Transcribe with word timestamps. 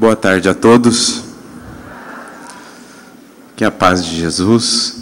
Boa 0.00 0.16
tarde 0.16 0.48
a 0.48 0.54
todos. 0.54 1.24
Que 3.54 3.66
a 3.66 3.70
paz 3.70 4.02
de 4.02 4.16
Jesus, 4.16 4.94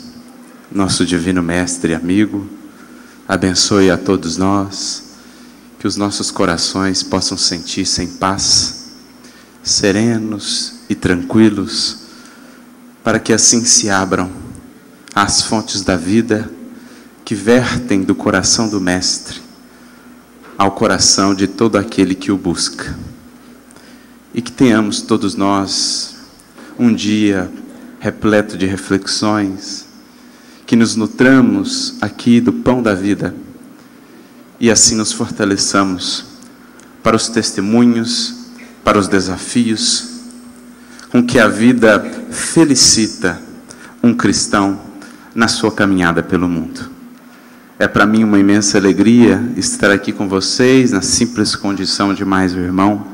nosso 0.72 1.06
divino 1.06 1.40
mestre 1.40 1.92
e 1.92 1.94
amigo, 1.94 2.48
abençoe 3.28 3.92
a 3.92 3.96
todos 3.96 4.36
nós, 4.36 5.04
que 5.78 5.86
os 5.86 5.96
nossos 5.96 6.32
corações 6.32 7.04
possam 7.04 7.38
sentir-se 7.38 8.02
em 8.02 8.08
paz, 8.08 8.86
serenos 9.62 10.80
e 10.88 10.96
tranquilos, 10.96 11.98
para 13.04 13.20
que 13.20 13.32
assim 13.32 13.64
se 13.64 13.88
abram 13.88 14.28
as 15.14 15.42
fontes 15.42 15.82
da 15.82 15.94
vida 15.94 16.50
que 17.24 17.36
vertem 17.36 18.02
do 18.02 18.16
coração 18.16 18.68
do 18.68 18.80
Mestre 18.80 19.40
ao 20.58 20.72
coração 20.72 21.36
de 21.36 21.46
todo 21.46 21.78
aquele 21.78 22.16
que 22.16 22.32
o 22.32 22.36
busca. 22.36 22.96
E 24.34 24.42
que 24.42 24.52
tenhamos 24.52 25.00
todos 25.02 25.34
nós 25.34 26.16
um 26.78 26.94
dia 26.94 27.50
repleto 28.00 28.56
de 28.56 28.66
reflexões, 28.66 29.86
que 30.66 30.76
nos 30.76 30.94
nutramos 30.94 31.96
aqui 32.00 32.40
do 32.40 32.52
pão 32.52 32.82
da 32.82 32.94
vida 32.94 33.34
e 34.60 34.70
assim 34.70 34.94
nos 34.94 35.12
fortaleçamos 35.12 36.24
para 37.02 37.16
os 37.16 37.28
testemunhos, 37.28 38.34
para 38.84 38.98
os 38.98 39.08
desafios, 39.08 40.08
com 41.10 41.24
que 41.24 41.38
a 41.38 41.48
vida 41.48 42.00
felicita 42.30 43.40
um 44.02 44.14
cristão 44.14 44.80
na 45.34 45.48
sua 45.48 45.72
caminhada 45.72 46.22
pelo 46.22 46.48
mundo. 46.48 46.90
É 47.78 47.86
para 47.86 48.04
mim 48.04 48.24
uma 48.24 48.38
imensa 48.38 48.76
alegria 48.76 49.42
estar 49.56 49.90
aqui 49.90 50.12
com 50.12 50.28
vocês, 50.28 50.90
na 50.90 51.00
simples 51.00 51.54
condição 51.54 52.12
de 52.12 52.24
mais 52.24 52.54
um 52.54 52.60
irmão, 52.60 53.06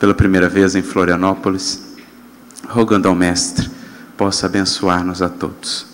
pela 0.00 0.12
primeira 0.12 0.48
vez 0.48 0.74
em 0.74 0.82
Florianópolis, 0.82 1.80
rogando 2.68 3.06
ao 3.06 3.14
Mestre 3.14 3.70
possa 4.16 4.46
abençoar-nos 4.46 5.22
a 5.22 5.28
todos. 5.28 5.86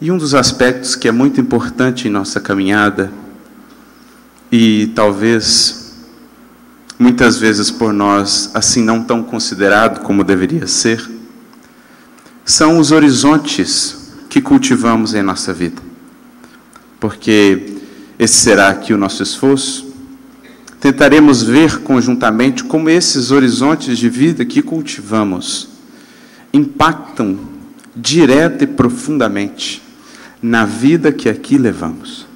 E 0.00 0.10
um 0.10 0.16
dos 0.16 0.34
aspectos 0.34 0.96
que 0.96 1.06
é 1.06 1.12
muito 1.12 1.38
importante 1.40 2.08
em 2.08 2.10
nossa 2.10 2.40
caminhada, 2.40 3.12
e 4.50 4.90
talvez 4.94 5.94
muitas 6.98 7.36
vezes 7.36 7.70
por 7.70 7.92
nós 7.92 8.50
assim 8.54 8.82
não 8.82 9.02
tão 9.02 9.22
considerado 9.22 10.00
como 10.00 10.24
deveria 10.24 10.66
ser, 10.66 11.06
são 12.44 12.78
os 12.78 12.90
horizontes 12.90 14.14
que 14.30 14.40
cultivamos 14.40 15.12
em 15.12 15.22
nossa 15.22 15.52
vida 15.52 15.86
porque 17.06 17.74
esse 18.18 18.34
será 18.34 18.68
aqui 18.68 18.92
o 18.92 18.98
nosso 18.98 19.22
esforço. 19.22 19.85
Tentaremos 20.80 21.42
ver 21.42 21.78
conjuntamente 21.80 22.64
como 22.64 22.90
esses 22.90 23.30
horizontes 23.30 23.98
de 23.98 24.08
vida 24.08 24.44
que 24.44 24.62
cultivamos 24.62 25.68
impactam 26.52 27.38
direta 27.94 28.64
e 28.64 28.66
profundamente 28.66 29.82
na 30.42 30.64
vida 30.64 31.10
que 31.10 31.28
aqui 31.28 31.56
levamos. 31.56 32.26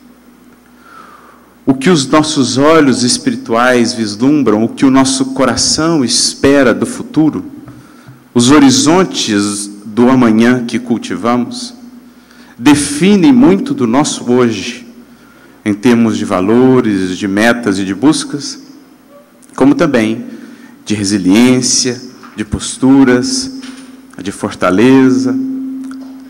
O 1.66 1.74
que 1.74 1.90
os 1.90 2.06
nossos 2.06 2.56
olhos 2.56 3.02
espirituais 3.02 3.92
vislumbram, 3.92 4.64
o 4.64 4.68
que 4.68 4.84
o 4.84 4.90
nosso 4.90 5.26
coração 5.26 6.04
espera 6.04 6.72
do 6.74 6.86
futuro, 6.86 7.44
os 8.34 8.50
horizontes 8.50 9.70
do 9.84 10.08
amanhã 10.08 10.64
que 10.64 10.78
cultivamos, 10.78 11.74
define 12.58 13.32
muito 13.32 13.74
do 13.74 13.86
nosso 13.86 14.32
hoje, 14.32 14.86
em 15.64 15.74
termos 15.74 16.16
de 16.16 16.24
valores, 16.24 17.16
de 17.16 17.28
metas 17.28 17.78
e 17.78 17.84
de 17.84 17.94
buscas, 17.94 18.58
como 19.54 19.74
também 19.74 20.24
de 20.84 20.94
resiliência, 20.94 22.00
de 22.34 22.44
posturas, 22.44 23.58
de 24.22 24.32
fortaleza, 24.32 25.36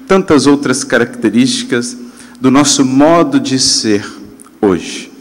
tantas 0.07 0.47
outras 0.47 0.83
características 0.83 1.97
do 2.41 2.51
nosso 2.51 2.85
modo 2.85 3.39
de 3.39 3.59
ser 3.59 4.05
hoje. 4.61 5.13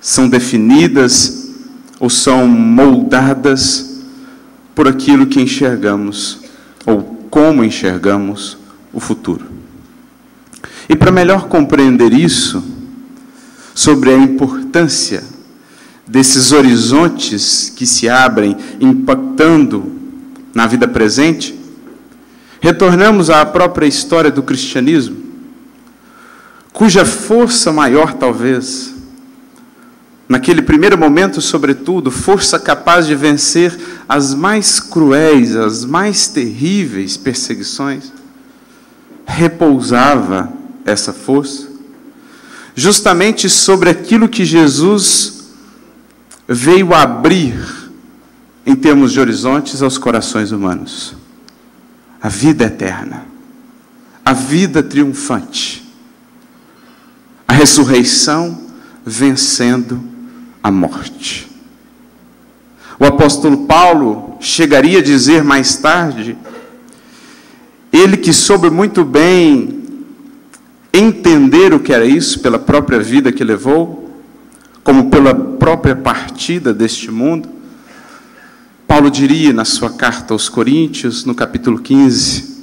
São 0.00 0.28
definidas 0.28 1.50
ou 2.00 2.10
são 2.10 2.46
moldadas 2.48 4.02
por 4.74 4.88
aquilo 4.88 5.26
que 5.26 5.40
enxergamos 5.40 6.40
ou 6.84 7.02
como 7.30 7.64
enxergamos 7.64 8.58
o 8.92 9.00
futuro. 9.00 9.46
E 10.88 10.96
para 10.96 11.12
melhor 11.12 11.48
compreender 11.48 12.12
isso, 12.12 12.62
sobre 13.74 14.10
a 14.10 14.16
importância 14.16 15.24
desses 16.06 16.52
horizontes 16.52 17.72
que 17.74 17.86
se 17.86 18.08
abrem, 18.08 18.56
impactando 18.80 19.92
na 20.54 20.66
vida 20.66 20.86
presente, 20.86 21.58
retornamos 22.60 23.30
à 23.30 23.44
própria 23.44 23.86
história 23.86 24.30
do 24.30 24.42
cristianismo, 24.42 25.16
cuja 26.72 27.04
força 27.04 27.72
maior, 27.72 28.14
talvez, 28.14 28.94
naquele 30.28 30.62
primeiro 30.62 30.96
momento, 30.96 31.40
sobretudo, 31.40 32.10
força 32.10 32.58
capaz 32.58 33.06
de 33.06 33.14
vencer 33.14 33.76
as 34.08 34.34
mais 34.34 34.80
cruéis, 34.80 35.56
as 35.56 35.84
mais 35.84 36.28
terríveis 36.28 37.16
perseguições, 37.16 38.12
repousava 39.26 40.52
essa 40.84 41.12
força? 41.12 41.63
Justamente 42.74 43.48
sobre 43.48 43.88
aquilo 43.88 44.28
que 44.28 44.44
Jesus 44.44 45.44
veio 46.46 46.92
abrir 46.94 47.54
em 48.66 48.74
termos 48.74 49.12
de 49.12 49.20
horizontes 49.20 49.82
aos 49.82 49.98
corações 49.98 50.50
humanos. 50.50 51.14
A 52.20 52.28
vida 52.28 52.64
eterna, 52.64 53.26
a 54.24 54.32
vida 54.32 54.82
triunfante, 54.82 55.86
a 57.46 57.52
ressurreição 57.52 58.62
vencendo 59.04 60.02
a 60.62 60.70
morte. 60.70 61.50
O 62.98 63.04
apóstolo 63.04 63.66
Paulo 63.66 64.38
chegaria 64.40 65.00
a 65.00 65.02
dizer 65.02 65.44
mais 65.44 65.76
tarde, 65.76 66.38
ele 67.92 68.16
que 68.16 68.32
soube 68.32 68.70
muito 68.70 69.04
bem 69.04 69.83
entender 70.94 71.74
o 71.74 71.80
que 71.80 71.92
era 71.92 72.06
isso 72.06 72.38
pela 72.38 72.58
própria 72.58 73.00
vida 73.00 73.32
que 73.32 73.42
levou, 73.42 74.14
como 74.84 75.10
pela 75.10 75.34
própria 75.34 75.96
partida 75.96 76.72
deste 76.72 77.10
mundo. 77.10 77.48
Paulo 78.86 79.10
diria 79.10 79.52
na 79.52 79.64
sua 79.64 79.90
carta 79.90 80.32
aos 80.32 80.48
Coríntios, 80.48 81.24
no 81.24 81.34
capítulo 81.34 81.80
15: 81.80 82.62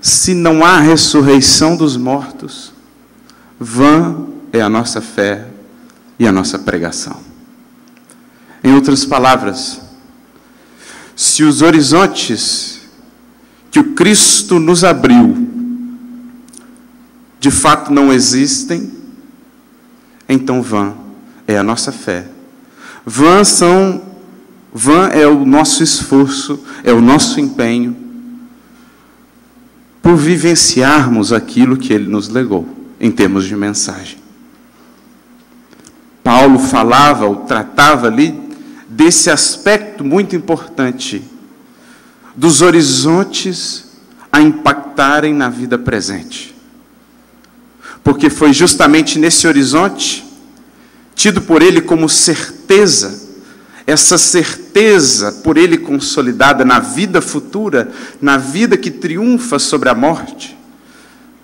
Se 0.00 0.34
não 0.34 0.62
há 0.62 0.78
ressurreição 0.78 1.74
dos 1.74 1.96
mortos, 1.96 2.72
vã 3.58 4.26
é 4.52 4.60
a 4.60 4.68
nossa 4.68 5.00
fé 5.00 5.46
e 6.18 6.26
a 6.26 6.32
nossa 6.32 6.58
pregação. 6.58 7.18
Em 8.62 8.74
outras 8.74 9.06
palavras, 9.06 9.80
se 11.16 11.44
os 11.44 11.62
horizontes 11.62 12.80
que 13.70 13.78
o 13.78 13.94
Cristo 13.94 14.58
nos 14.58 14.84
abriu 14.84 15.49
de 17.40 17.50
fato 17.50 17.90
não 17.90 18.12
existem, 18.12 18.92
então 20.28 20.60
vã 20.60 20.94
é 21.46 21.56
a 21.56 21.62
nossa 21.62 21.90
fé. 21.90 22.26
Vã 23.04 23.42
são 23.42 24.02
vã 24.72 25.08
é 25.08 25.26
o 25.26 25.46
nosso 25.46 25.82
esforço, 25.82 26.62
é 26.84 26.92
o 26.92 27.00
nosso 27.00 27.40
empenho 27.40 27.96
por 30.02 30.16
vivenciarmos 30.16 31.32
aquilo 31.32 31.78
que 31.78 31.92
ele 31.92 32.08
nos 32.08 32.28
legou 32.28 32.68
em 33.00 33.10
termos 33.10 33.46
de 33.46 33.56
mensagem. 33.56 34.18
Paulo 36.22 36.58
falava 36.58 37.24
ou 37.24 37.36
tratava 37.36 38.06
ali 38.06 38.38
desse 38.86 39.30
aspecto 39.30 40.04
muito 40.04 40.36
importante 40.36 41.24
dos 42.36 42.60
horizontes 42.60 43.86
a 44.30 44.42
impactarem 44.42 45.32
na 45.34 45.48
vida 45.48 45.78
presente 45.78 46.59
porque 48.02 48.30
foi 48.30 48.52
justamente 48.52 49.18
nesse 49.18 49.46
horizonte, 49.46 50.24
tido 51.14 51.42
por 51.42 51.62
ele 51.62 51.80
como 51.80 52.08
certeza, 52.08 53.28
essa 53.86 54.16
certeza 54.16 55.32
por 55.44 55.56
ele 55.56 55.76
consolidada 55.76 56.64
na 56.64 56.78
vida 56.78 57.20
futura, 57.20 57.90
na 58.20 58.36
vida 58.36 58.76
que 58.76 58.90
triunfa 58.90 59.58
sobre 59.58 59.88
a 59.88 59.94
morte, 59.94 60.56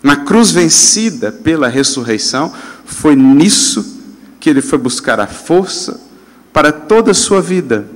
na 0.02 0.16
cruz 0.16 0.50
vencida 0.50 1.32
pela 1.32 1.68
ressurreição, 1.68 2.52
foi 2.84 3.16
nisso 3.16 4.00
que 4.38 4.48
ele 4.48 4.62
foi 4.62 4.78
buscar 4.78 5.18
a 5.18 5.26
força 5.26 6.00
para 6.52 6.70
toda 6.72 7.10
a 7.10 7.14
sua 7.14 7.42
vida 7.42 7.86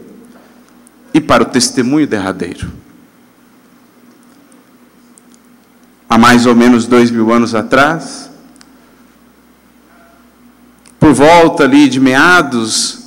e 1.14 1.20
para 1.20 1.42
o 1.42 1.46
testemunho 1.46 2.06
derradeiro. 2.06 2.70
Há 6.08 6.18
mais 6.18 6.44
ou 6.44 6.56
menos 6.56 6.86
dois 6.86 7.10
mil 7.10 7.32
anos 7.32 7.54
atrás, 7.54 8.29
por 11.00 11.14
volta 11.14 11.64
ali 11.64 11.88
de 11.88 11.98
meados 11.98 12.98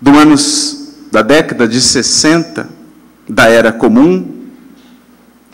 do 0.00 0.18
anos, 0.18 0.94
da 1.12 1.20
década 1.20 1.68
de 1.68 1.80
60, 1.80 2.68
da 3.28 3.46
era 3.46 3.70
comum, 3.70 4.48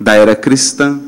da 0.01 0.15
era 0.15 0.37
cristã. 0.37 0.99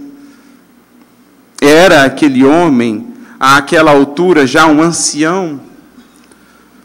Era 1.60 2.04
aquele 2.04 2.44
homem, 2.44 3.14
àquela 3.38 3.92
altura, 3.92 4.44
já 4.44 4.66
um 4.66 4.82
ancião, 4.82 5.60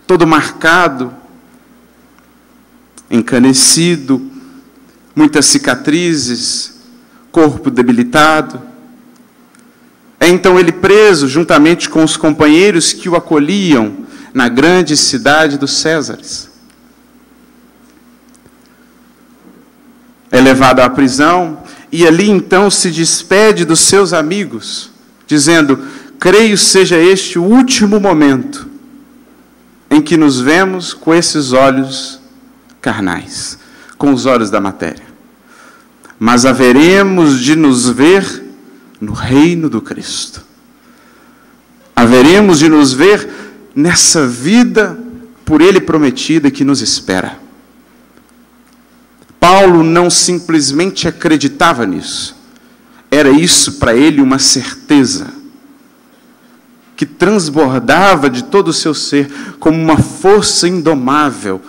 todo 0.05 0.27
marcado, 0.27 1.11
encanecido, 3.09 4.21
muitas 5.15 5.47
cicatrizes, 5.47 6.75
corpo 7.31 7.71
debilitado. 7.71 8.61
É 10.27 10.29
então 10.29 10.59
ele 10.59 10.73
preso, 10.73 11.25
juntamente 11.25 11.89
com 11.89 12.03
os 12.03 12.17
companheiros 12.17 12.91
que 12.91 13.07
o 13.07 13.15
acolhiam 13.15 13.99
na 14.33 14.49
grande 14.49 14.97
cidade 14.97 15.57
dos 15.57 15.79
Césares. 15.79 16.49
É 20.29 20.41
levado 20.41 20.81
à 20.81 20.89
prisão 20.89 21.63
e 21.89 22.05
ali 22.05 22.29
então 22.29 22.69
se 22.69 22.91
despede 22.91 23.63
dos 23.63 23.79
seus 23.79 24.11
amigos, 24.11 24.91
dizendo: 25.25 25.79
Creio 26.19 26.57
seja 26.57 26.97
este 26.97 27.39
o 27.39 27.43
último 27.43 27.97
momento 27.97 28.67
em 29.89 30.01
que 30.01 30.17
nos 30.17 30.41
vemos 30.41 30.93
com 30.93 31.15
esses 31.15 31.53
olhos 31.53 32.19
carnais, 32.81 33.57
com 33.97 34.11
os 34.11 34.25
olhos 34.25 34.49
da 34.49 34.59
matéria. 34.59 35.05
Mas 36.19 36.45
haveremos 36.45 37.39
de 37.39 37.55
nos 37.55 37.87
ver 37.87 38.46
no 38.99 39.13
reino 39.13 39.69
do 39.69 39.81
Cristo. 39.81 40.41
Haveremos 41.95 42.59
de 42.59 42.69
nos 42.69 42.93
ver 42.93 43.29
nessa 43.75 44.27
vida 44.27 44.97
por 45.45 45.61
Ele 45.61 45.79
prometida 45.79 46.51
que 46.51 46.63
nos 46.63 46.81
espera. 46.81 47.39
Paulo 49.39 49.83
não 49.83 50.09
simplesmente 50.09 51.07
acreditava 51.07 51.85
nisso, 51.85 52.35
era 53.09 53.29
isso 53.29 53.73
para 53.73 53.95
ele 53.95 54.21
uma 54.21 54.39
certeza 54.39 55.27
que 56.95 57.05
transbordava 57.05 58.29
de 58.29 58.43
todo 58.43 58.69
o 58.69 58.73
seu 58.73 58.93
ser 58.93 59.31
como 59.59 59.79
uma 59.79 59.97
força 59.97 60.67
indomável 60.67 61.61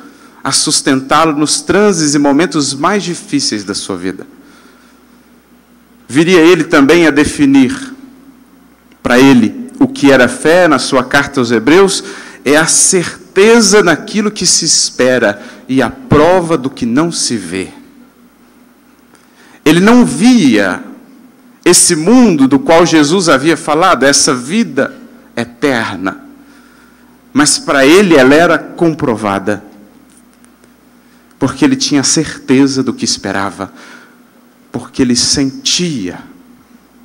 a 0.42 0.50
sustentá-lo 0.50 1.36
nos 1.36 1.60
transes 1.60 2.14
e 2.14 2.18
momentos 2.18 2.72
mais 2.72 3.02
difíceis 3.02 3.62
da 3.62 3.74
sua 3.74 3.96
vida. 3.96 4.26
Viria 6.08 6.40
ele 6.40 6.64
também 6.64 7.06
a 7.06 7.10
definir 7.10 7.94
para 9.02 9.18
ele 9.18 9.68
o 9.78 9.86
que 9.86 10.10
era 10.10 10.26
fé 10.26 10.66
na 10.66 10.78
sua 10.78 11.04
carta 11.04 11.40
aos 11.40 11.50
Hebreus, 11.50 12.02
é 12.44 12.56
a 12.56 12.66
certeza 12.66 13.82
naquilo 13.82 14.30
que 14.30 14.46
se 14.46 14.64
espera 14.64 15.40
e 15.68 15.80
a 15.82 15.90
prova 15.90 16.56
do 16.56 16.70
que 16.70 16.86
não 16.86 17.12
se 17.12 17.36
vê. 17.36 17.68
Ele 19.64 19.80
não 19.80 20.04
via 20.04 20.82
esse 21.64 21.94
mundo 21.94 22.48
do 22.48 22.58
qual 22.58 22.86
Jesus 22.86 23.28
havia 23.28 23.56
falado, 23.56 24.04
essa 24.04 24.34
vida 24.34 24.96
eterna. 25.36 26.24
Mas 27.32 27.58
para 27.58 27.84
ele 27.84 28.16
ela 28.16 28.34
era 28.34 28.58
comprovada. 28.58 29.62
Porque 31.38 31.64
ele 31.64 31.76
tinha 31.76 32.02
certeza 32.02 32.82
do 32.82 32.94
que 32.94 33.04
esperava. 33.04 33.70
Porque 34.70 35.02
ele 35.02 35.16
sentia 35.16 36.18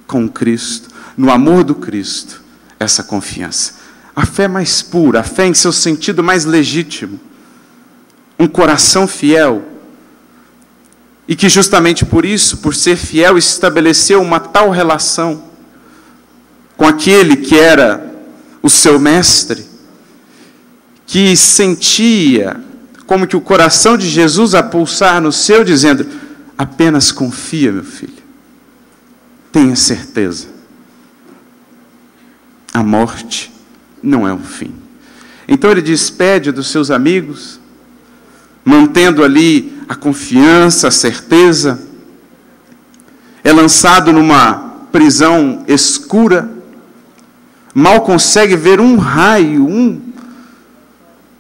com 0.08 0.28
Cristo, 0.28 0.90
no 1.18 1.32
amor 1.32 1.64
do 1.64 1.76
Cristo, 1.76 2.42
essa 2.80 3.04
confiança. 3.04 3.76
A 4.16 4.26
fé 4.26 4.48
mais 4.48 4.82
pura, 4.82 5.22
a 5.22 5.24
fé 5.24 5.48
em 5.48 5.54
seu 5.54 5.72
sentido 5.72 6.24
mais 6.24 6.46
legítimo. 6.46 7.20
Um 8.38 8.48
coração 8.48 9.08
fiel. 9.08 9.64
E 11.28 11.36
que 11.36 11.50
justamente 11.50 12.06
por 12.06 12.26
isso, 12.26 12.58
por 12.58 12.76
ser 12.76 12.98
fiel, 12.98 13.38
estabeleceu 13.38 14.22
uma 14.22 14.40
tal 14.40 14.70
relação 14.70 15.44
com 16.76 16.86
aquele 16.86 17.38
que 17.38 17.58
era 17.58 18.14
o 18.62 18.70
seu 18.70 19.00
mestre, 19.00 19.66
que 21.06 21.36
sentia 21.36 22.60
como 23.06 23.28
que 23.28 23.36
o 23.36 23.42
coração 23.42 23.98
de 23.98 24.10
Jesus 24.10 24.56
a 24.56 24.64
pulsar 24.64 25.22
no 25.22 25.32
seu, 25.32 25.64
dizendo: 25.64 26.08
apenas 26.58 27.12
confia, 27.12 27.72
meu 27.72 27.84
filho, 27.84 28.24
tenha 29.52 29.76
certeza. 29.76 30.48
A 32.74 32.84
morte 32.84 33.52
não 34.02 34.28
é 34.28 34.34
um 34.34 34.44
fim. 34.44 34.74
Então 35.48 35.70
ele 35.70 35.82
despede 35.82 36.52
dos 36.52 36.68
seus 36.68 36.90
amigos, 36.90 37.60
mantendo 38.64 39.24
ali 39.24 39.78
a 39.88 39.96
confiança, 39.96 40.88
a 40.88 40.92
certeza, 40.92 41.80
é 43.44 43.52
lançado 43.52 44.14
numa 44.14 44.72
prisão 44.92 45.66
escura, 45.68 46.50
mal 47.74 48.02
consegue 48.02 48.56
ver 48.56 48.80
um 48.80 48.98
raio, 48.98 49.68
um, 49.68 50.02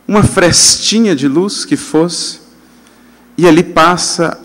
uma 0.07 0.24
frestinha 0.24 1.15
de 1.15 1.27
luz 1.27 1.63
que 1.63 1.77
fosse, 1.77 2.42
e 3.38 3.48
ali 3.48 3.63
passa 3.63 4.42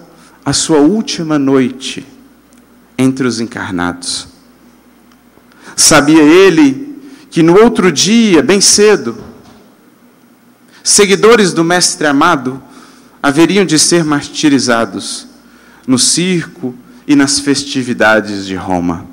a 0.48 0.52
sua 0.54 0.78
última 0.78 1.38
noite 1.38 2.06
entre 2.96 3.26
os 3.26 3.38
encarnados. 3.38 4.28
Sabia 5.76 6.22
ele 6.22 6.96
que 7.30 7.42
no 7.42 7.60
outro 7.60 7.92
dia, 7.92 8.42
bem 8.42 8.58
cedo, 8.58 9.22
seguidores 10.82 11.52
do 11.52 11.62
Mestre 11.62 12.06
amado 12.06 12.62
haveriam 13.22 13.66
de 13.66 13.78
ser 13.78 14.02
martirizados 14.02 15.26
no 15.86 15.98
circo 15.98 16.74
e 17.06 17.14
nas 17.14 17.38
festividades 17.38 18.46
de 18.46 18.54
Roma. 18.54 19.04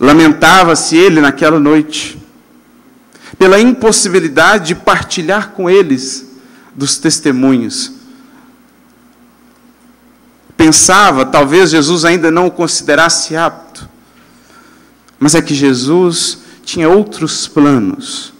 Lamentava-se 0.00 0.96
ele 0.96 1.20
naquela 1.20 1.60
noite 1.60 2.18
pela 3.38 3.60
impossibilidade 3.60 4.68
de 4.68 4.74
partilhar 4.74 5.50
com 5.50 5.68
eles 5.68 6.30
dos 6.74 6.96
testemunhos. 6.96 8.00
Pensava, 10.62 11.26
talvez 11.26 11.70
Jesus 11.72 12.04
ainda 12.04 12.30
não 12.30 12.46
o 12.46 12.50
considerasse 12.50 13.34
apto, 13.34 13.88
mas 15.18 15.34
é 15.34 15.42
que 15.42 15.56
Jesus 15.56 16.38
tinha 16.64 16.88
outros 16.88 17.48
planos. 17.48 18.32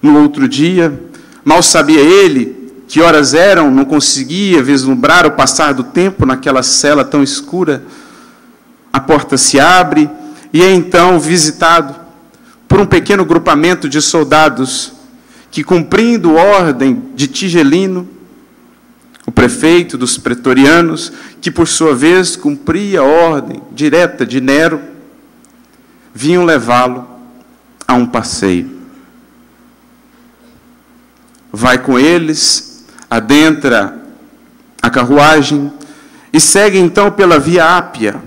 No 0.00 0.22
outro 0.22 0.48
dia, 0.48 0.98
mal 1.44 1.62
sabia 1.62 2.00
ele 2.00 2.72
que 2.88 3.02
horas 3.02 3.34
eram, 3.34 3.70
não 3.70 3.84
conseguia 3.84 4.62
vislumbrar 4.62 5.26
o 5.26 5.32
passar 5.32 5.74
do 5.74 5.84
tempo 5.84 6.24
naquela 6.24 6.62
cela 6.62 7.04
tão 7.04 7.22
escura 7.22 7.84
a 8.90 9.00
porta 9.00 9.36
se 9.36 9.60
abre 9.60 10.08
e 10.50 10.62
é 10.62 10.72
então 10.72 11.20
visitado 11.20 11.94
por 12.66 12.80
um 12.80 12.86
pequeno 12.86 13.22
grupamento 13.22 13.86
de 13.86 14.00
soldados 14.00 14.94
que, 15.50 15.62
cumprindo 15.62 16.36
ordem 16.36 17.02
de 17.14 17.26
Tigelino, 17.26 18.08
o 19.30 19.32
prefeito 19.32 19.96
dos 19.96 20.18
pretorianos, 20.18 21.12
que 21.40 21.52
por 21.52 21.68
sua 21.68 21.94
vez 21.94 22.34
cumpria 22.34 22.98
a 22.98 23.04
ordem 23.04 23.62
direta 23.70 24.26
de 24.26 24.40
Nero, 24.40 24.80
vinham 26.12 26.44
levá-lo 26.44 27.08
a 27.86 27.94
um 27.94 28.04
passeio. 28.04 28.68
Vai 31.52 31.78
com 31.78 31.96
eles, 31.96 32.84
adentra 33.08 34.02
a 34.82 34.90
carruagem 34.90 35.72
e 36.32 36.40
segue 36.40 36.78
então 36.78 37.12
pela 37.12 37.38
via 37.38 37.78
Ápia, 37.78 38.20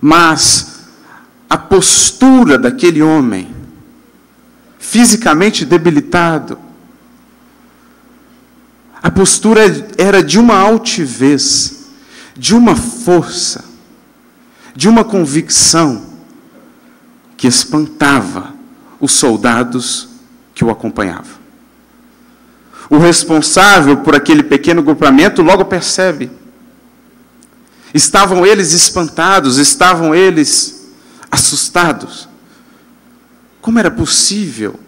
mas 0.00 0.84
a 1.50 1.58
postura 1.58 2.56
daquele 2.56 3.02
homem, 3.02 3.52
fisicamente 4.78 5.64
debilitado, 5.64 6.56
a 9.02 9.10
postura 9.10 9.62
era 9.98 10.22
de 10.22 10.38
uma 10.38 10.56
altivez, 10.56 11.86
de 12.36 12.54
uma 12.54 12.76
força, 12.76 13.64
de 14.74 14.88
uma 14.88 15.04
convicção 15.04 16.06
que 17.36 17.46
espantava 17.46 18.54
os 19.00 19.12
soldados 19.12 20.08
que 20.54 20.64
o 20.64 20.70
acompanhavam. 20.70 21.42
O 22.88 22.98
responsável 22.98 23.98
por 23.98 24.14
aquele 24.14 24.42
pequeno 24.42 24.82
grupamento 24.82 25.42
logo 25.42 25.64
percebe 25.64 26.30
Estavam 27.94 28.46
eles 28.46 28.72
espantados, 28.72 29.58
estavam 29.58 30.14
eles 30.14 30.90
assustados. 31.30 32.28
Como 33.60 33.78
era 33.78 33.90
possível 33.90 34.80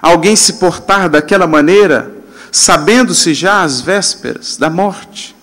alguém 0.00 0.34
se 0.34 0.54
portar 0.54 1.08
daquela 1.08 1.46
maneira, 1.46 2.12
sabendo-se 2.52 3.32
já 3.32 3.62
as 3.62 3.80
vésperas 3.80 4.58
da 4.58 4.68
morte? 4.68 5.34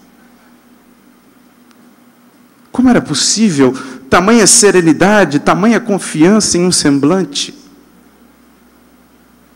Como 2.71 2.87
era 2.87 3.01
possível 3.01 3.75
tamanha 4.07 4.45
serenidade, 4.45 5.39
tamanha 5.39 5.79
confiança 5.79 6.57
em 6.57 6.65
um 6.65 6.71
semblante? 6.71 7.55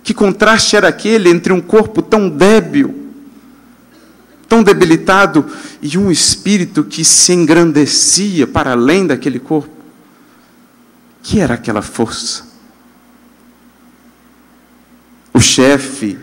Que 0.02 0.14
contraste 0.14 0.76
era 0.76 0.88
aquele 0.88 1.30
entre 1.30 1.54
um 1.54 1.62
corpo 1.62 2.02
tão 2.02 2.28
débil, 2.28 3.14
tão 4.50 4.64
debilitado, 4.64 5.46
e 5.82 5.98
um 5.98 6.12
espírito 6.12 6.84
que 6.84 7.06
se 7.06 7.32
engrandecia 7.34 8.48
para 8.48 8.72
além 8.72 9.06
daquele 9.06 9.40
corpo? 9.40 9.72
Que 11.22 11.40
era 11.40 11.54
aquela 11.54 11.82
força? 11.82 12.46
O 15.34 15.40
chefe 15.40 16.20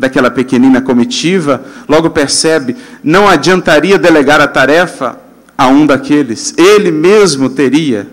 daquela 0.00 0.30
pequenina 0.30 0.80
comitiva 0.80 1.62
logo 1.86 2.08
percebe, 2.08 2.74
não 3.04 3.28
adiantaria 3.28 3.98
delegar 3.98 4.40
a 4.40 4.48
tarefa 4.48 5.20
a 5.56 5.68
um 5.68 5.84
daqueles, 5.84 6.54
ele 6.56 6.90
mesmo 6.90 7.50
teria 7.50 8.08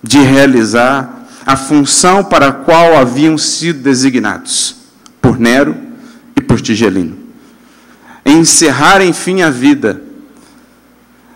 de 0.00 0.18
realizar 0.20 1.26
a 1.44 1.56
função 1.56 2.22
para 2.22 2.48
a 2.48 2.52
qual 2.52 2.96
haviam 2.96 3.36
sido 3.36 3.82
designados 3.82 4.76
por 5.20 5.40
Nero 5.40 5.76
e 6.36 6.40
por 6.40 6.60
Tigelino. 6.60 7.18
Encerrar, 8.24 9.02
enfim, 9.02 9.42
a 9.42 9.50
vida 9.50 10.00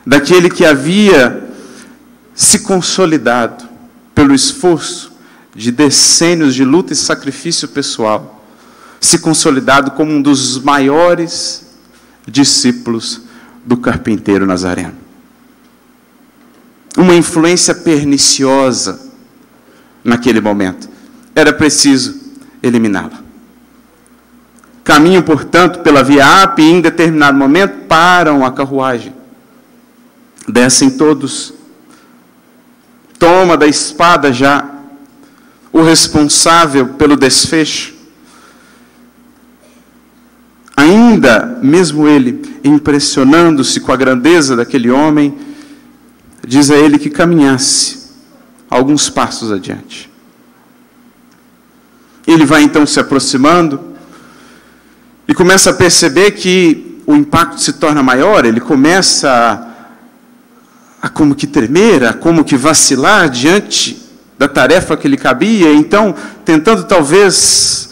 daquele 0.07 0.49
que 0.49 0.65
havia 0.65 1.43
se 2.35 2.61
consolidado 2.61 3.65
pelo 4.15 4.33
esforço 4.33 5.13
de 5.55 5.73
decênios 5.73 6.55
de 6.55 6.65
luta 6.65 6.93
e 6.93 6.97
sacrifício 6.97 7.67
pessoal, 7.67 8.42
se 9.03 9.19
consolidado 9.19 9.91
como 9.91 10.13
um 10.13 10.23
dos 10.23 10.61
maiores 10.61 11.67
discípulos 12.27 13.23
do 13.67 13.77
carpinteiro 13.77 14.47
Nazareno. 14.47 14.95
Uma 16.97 17.17
influência 17.17 17.75
perniciosa 17.75 19.11
naquele 20.05 20.41
momento. 20.41 20.89
Era 21.35 21.53
preciso 21.53 22.15
eliminá-la. 22.63 23.21
Caminham, 24.85 25.23
portanto, 25.23 25.81
pela 25.81 26.05
via 26.05 26.45
Ape 26.45 26.63
e, 26.63 26.71
em 26.71 26.81
determinado 26.81 27.37
momento, 27.37 27.87
param 27.89 28.45
a 28.45 28.53
carruagem. 28.53 29.13
Descem 30.47 30.91
todos. 30.91 31.53
Toma 33.19 33.57
da 33.57 33.67
espada 33.67 34.33
já 34.33 34.69
o 35.73 35.83
responsável 35.83 36.91
pelo 36.91 37.17
desfecho. 37.17 37.92
Ainda, 40.77 41.59
mesmo 41.63 42.09
ele, 42.09 42.43
impressionando-se 42.65 43.81
com 43.81 43.93
a 43.93 43.97
grandeza 43.97 44.57
daquele 44.57 44.91
homem, 44.91 45.37
diz 46.47 46.71
a 46.71 46.77
ele 46.77 46.99
que 46.99 47.11
caminhasse 47.11 48.11
alguns 48.71 49.11
passos 49.11 49.53
adiante. 49.53 50.11
Ele 52.27 52.47
vai 52.47 52.63
então 52.63 52.87
se 52.87 52.99
aproximando 52.99 53.81
e 55.29 55.35
começa 55.35 55.71
a 55.71 55.75
perceber 55.75 56.33
que 56.33 57.01
o 57.07 57.15
impacto 57.15 57.61
se 57.61 57.75
torna 57.75 58.03
maior, 58.03 58.45
ele 58.45 58.61
começa 58.61 59.29
a, 61.01 61.07
a 61.07 61.09
como 61.09 61.35
que 61.35 61.47
tremer, 61.47 62.05
a 62.05 62.13
como 62.13 62.45
que 62.45 62.57
vacilar 62.57 63.29
diante 63.29 64.01
da 64.39 64.49
tarefa 64.49 64.97
que 64.97 65.09
lhe 65.09 65.17
cabia, 65.17 65.73
então, 65.73 66.15
tentando 66.45 66.85
talvez 66.85 67.92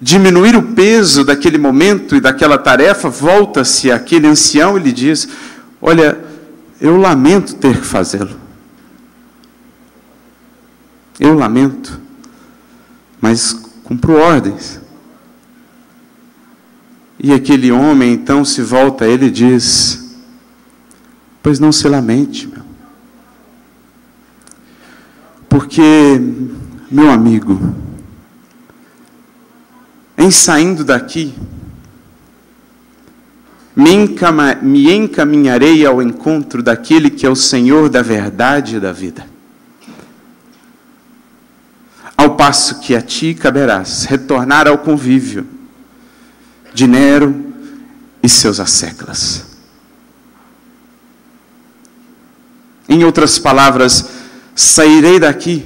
diminuir 0.00 0.56
o 0.56 0.62
peso 0.62 1.24
daquele 1.24 1.58
momento 1.58 2.14
e 2.14 2.20
daquela 2.20 2.56
tarefa, 2.56 3.08
volta-se 3.08 3.90
àquele 3.90 4.26
ancião 4.26 4.78
e 4.78 4.82
lhe 4.82 4.92
diz: 4.92 5.28
Olha, 5.80 6.18
eu 6.80 6.96
lamento 6.96 7.54
ter 7.54 7.80
que 7.80 7.86
fazê-lo. 7.86 8.36
Eu 11.18 11.34
lamento, 11.34 12.00
mas 13.20 13.52
cumpro 13.82 14.14
ordens. 14.14 14.80
E 17.18 17.32
aquele 17.32 17.72
homem 17.72 18.12
então 18.12 18.44
se 18.44 18.62
volta 18.62 19.04
a 19.04 19.08
ele 19.08 19.26
e 19.26 19.30
diz: 19.30 20.16
Pois 21.42 21.58
não 21.58 21.72
se 21.72 21.88
lamente, 21.88 22.46
meu. 22.46 22.62
Porque, 25.48 25.82
meu 26.90 27.10
amigo, 27.10 27.74
em 30.18 30.32
saindo 30.32 30.84
daqui, 30.84 31.32
me 33.76 34.92
encaminharei 34.92 35.86
ao 35.86 36.02
encontro 36.02 36.60
daquele 36.60 37.08
que 37.08 37.24
é 37.24 37.30
o 37.30 37.36
Senhor 37.36 37.88
da 37.88 38.02
verdade 38.02 38.76
e 38.76 38.80
da 38.80 38.90
vida. 38.90 39.24
Ao 42.16 42.34
passo 42.34 42.80
que 42.80 42.96
a 42.96 43.00
ti 43.00 43.32
caberás 43.32 44.06
retornar 44.06 44.66
ao 44.66 44.78
convívio 44.78 45.46
de 46.74 46.88
Nero 46.88 47.54
e 48.20 48.28
seus 48.28 48.58
asseclas. 48.58 49.46
Em 52.88 53.04
outras 53.04 53.38
palavras, 53.38 54.08
sairei 54.56 55.20
daqui 55.20 55.64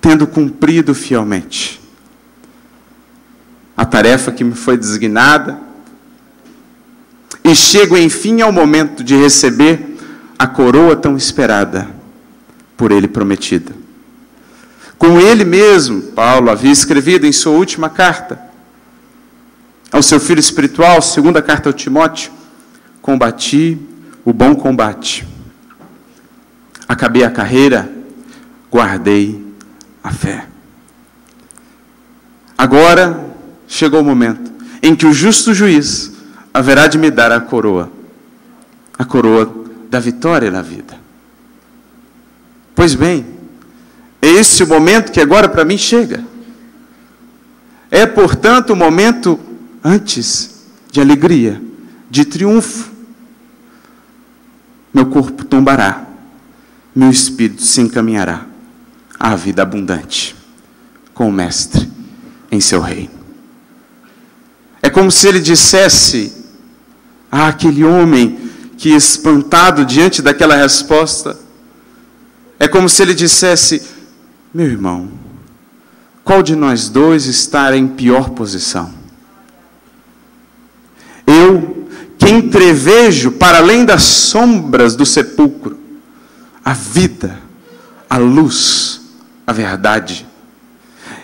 tendo 0.00 0.26
cumprido 0.26 0.94
fielmente 0.94 1.85
a 3.76 3.84
tarefa 3.84 4.32
que 4.32 4.42
me 4.42 4.54
foi 4.54 4.76
designada 4.76 5.58
e 7.44 7.54
chego 7.54 7.96
enfim 7.96 8.40
ao 8.40 8.50
momento 8.50 9.04
de 9.04 9.14
receber 9.14 9.96
a 10.38 10.46
coroa 10.46 10.96
tão 10.96 11.16
esperada 11.16 11.88
por 12.76 12.90
ele 12.90 13.06
prometida. 13.06 13.72
Com 14.98 15.20
ele 15.20 15.44
mesmo, 15.44 16.02
Paulo 16.12 16.50
havia 16.50 16.72
escrevido 16.72 17.26
em 17.26 17.32
sua 17.32 17.52
última 17.52 17.90
carta 17.90 18.40
ao 19.92 20.02
seu 20.02 20.18
filho 20.18 20.40
espiritual, 20.40 21.00
segunda 21.02 21.42
carta 21.42 21.68
ao 21.68 21.72
Timóteo: 21.72 22.32
Combati 23.02 23.78
o 24.24 24.32
bom 24.32 24.54
combate, 24.56 25.26
acabei 26.88 27.22
a 27.22 27.30
carreira, 27.30 27.88
guardei 28.70 29.44
a 30.02 30.10
fé. 30.10 30.46
Agora 32.58 33.25
chegou 33.66 34.00
o 34.00 34.04
momento 34.04 34.52
em 34.82 34.94
que 34.94 35.06
o 35.06 35.12
justo 35.12 35.54
juiz 35.54 36.12
haverá 36.52 36.86
de 36.86 36.98
me 36.98 37.10
dar 37.10 37.32
a 37.32 37.40
coroa, 37.40 37.90
a 38.98 39.04
coroa 39.04 39.66
da 39.90 40.00
vitória 40.00 40.50
na 40.50 40.62
vida. 40.62 40.98
Pois 42.74 42.94
bem, 42.94 43.26
é 44.20 44.28
esse 44.28 44.62
o 44.62 44.66
momento 44.66 45.12
que 45.12 45.20
agora 45.20 45.48
para 45.48 45.64
mim 45.64 45.78
chega. 45.78 46.24
É, 47.90 48.04
portanto, 48.06 48.70
o 48.70 48.76
momento 48.76 49.38
antes 49.82 50.64
de 50.90 51.00
alegria, 51.00 51.62
de 52.10 52.24
triunfo. 52.24 52.90
Meu 54.92 55.06
corpo 55.06 55.44
tombará, 55.44 56.06
meu 56.94 57.10
espírito 57.10 57.62
se 57.62 57.80
encaminhará 57.80 58.46
à 59.18 59.36
vida 59.36 59.62
abundante 59.62 60.34
com 61.12 61.28
o 61.28 61.32
Mestre 61.32 61.90
em 62.50 62.60
seu 62.60 62.80
reino. 62.80 63.15
É 64.82 64.90
como 64.90 65.10
se 65.10 65.28
ele 65.28 65.40
dissesse 65.40 66.32
àquele 67.30 67.84
homem 67.84 68.38
que, 68.76 68.90
espantado 68.90 69.84
diante 69.84 70.22
daquela 70.22 70.56
resposta, 70.56 71.36
é 72.58 72.68
como 72.68 72.88
se 72.88 73.02
ele 73.02 73.14
dissesse: 73.14 73.82
meu 74.52 74.66
irmão, 74.66 75.10
qual 76.24 76.42
de 76.42 76.56
nós 76.56 76.88
dois 76.88 77.26
está 77.26 77.76
em 77.76 77.86
pior 77.86 78.30
posição? 78.30 78.92
Eu, 81.26 81.88
que 82.18 82.28
entrevejo 82.28 83.32
para 83.32 83.58
além 83.58 83.84
das 83.84 84.02
sombras 84.02 84.94
do 84.94 85.04
sepulcro, 85.04 85.78
a 86.64 86.72
vida, 86.72 87.38
a 88.08 88.16
luz, 88.16 89.00
a 89.46 89.52
verdade. 89.52 90.26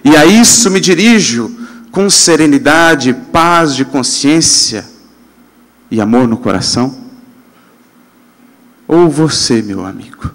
E 0.04 0.16
a 0.16 0.26
isso 0.26 0.70
me 0.70 0.80
dirijo 0.80 1.61
com 1.92 2.10
serenidade, 2.10 3.14
paz 3.14 3.76
de 3.76 3.84
consciência 3.84 4.84
e 5.88 6.00
amor 6.00 6.26
no 6.26 6.36
coração? 6.36 6.98
Ou 8.88 9.08
você, 9.08 9.62
meu 9.62 9.86
amigo? 9.86 10.32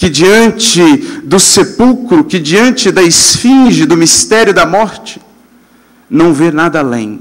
que 0.00 0.08
diante 0.08 0.96
do 1.24 1.38
sepulcro, 1.38 2.24
que 2.24 2.38
diante 2.38 2.90
da 2.90 3.02
esfinge, 3.02 3.84
do 3.84 3.98
mistério 3.98 4.54
da 4.54 4.64
morte, 4.64 5.20
não 6.08 6.32
vê 6.32 6.50
nada 6.50 6.78
além. 6.78 7.20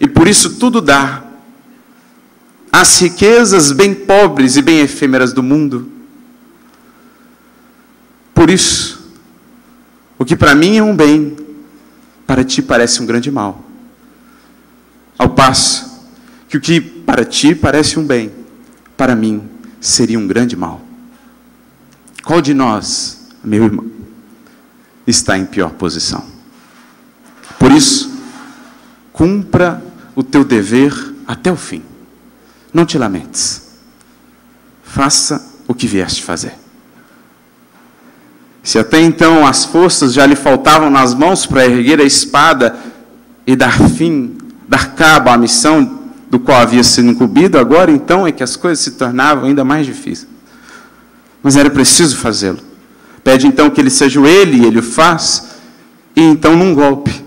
E 0.00 0.08
por 0.08 0.26
isso 0.26 0.56
tudo 0.56 0.80
dá. 0.80 1.22
As 2.72 3.00
riquezas 3.00 3.70
bem 3.70 3.94
pobres 3.94 4.56
e 4.56 4.62
bem 4.62 4.80
efêmeras 4.80 5.32
do 5.32 5.40
mundo. 5.40 5.88
Por 8.34 8.50
isso, 8.50 9.12
o 10.18 10.24
que 10.24 10.34
para 10.34 10.52
mim 10.52 10.78
é 10.78 10.82
um 10.82 10.96
bem, 10.96 11.36
para 12.26 12.44
ti 12.44 12.62
parece 12.62 13.02
um 13.02 13.06
grande 13.06 13.30
mal. 13.30 13.64
Ao 15.18 15.30
passo 15.30 16.02
que 16.48 16.56
o 16.56 16.60
que 16.60 16.80
para 16.80 17.24
ti 17.24 17.54
parece 17.54 17.98
um 17.98 18.06
bem, 18.06 18.32
para 18.96 19.14
mim 19.14 19.48
seria 19.80 20.18
um 20.18 20.26
grande 20.26 20.56
mal. 20.56 20.80
Qual 22.24 22.40
de 22.40 22.54
nós, 22.54 23.28
meu 23.42 23.64
irmão, 23.64 23.90
está 25.06 25.36
em 25.36 25.44
pior 25.44 25.70
posição. 25.72 26.24
Por 27.58 27.70
isso, 27.70 28.10
cumpra 29.12 29.82
o 30.14 30.22
teu 30.22 30.44
dever 30.44 30.92
até 31.26 31.52
o 31.52 31.56
fim. 31.56 31.82
Não 32.72 32.86
te 32.86 32.98
lamentes. 32.98 33.62
Faça 34.82 35.52
o 35.66 35.74
que 35.74 35.86
vieste 35.86 36.22
fazer. 36.22 36.63
Se 38.64 38.78
até 38.78 38.98
então 38.98 39.46
as 39.46 39.66
forças 39.66 40.14
já 40.14 40.24
lhe 40.24 40.34
faltavam 40.34 40.88
nas 40.88 41.14
mãos 41.14 41.44
para 41.44 41.66
erguer 41.66 42.00
a 42.00 42.04
espada 42.04 42.74
e 43.46 43.54
dar 43.54 43.78
fim, 43.90 44.38
dar 44.66 44.94
cabo 44.94 45.28
à 45.28 45.36
missão 45.36 46.00
do 46.30 46.40
qual 46.40 46.62
havia 46.62 46.82
sido 46.82 47.10
incumbido, 47.10 47.58
agora 47.58 47.90
então 47.90 48.26
é 48.26 48.32
que 48.32 48.42
as 48.42 48.56
coisas 48.56 48.82
se 48.82 48.92
tornavam 48.92 49.44
ainda 49.44 49.62
mais 49.62 49.84
difíceis. 49.84 50.26
Mas 51.42 51.56
era 51.56 51.68
preciso 51.68 52.16
fazê-lo. 52.16 52.58
Pede 53.22 53.46
então 53.46 53.68
que 53.68 53.78
ele 53.78 53.90
seja 53.90 54.18
ele, 54.26 54.62
e 54.62 54.64
ele 54.64 54.78
o 54.78 54.82
faz, 54.82 55.46
e 56.16 56.22
então, 56.22 56.56
num 56.56 56.74
golpe, 56.74 57.22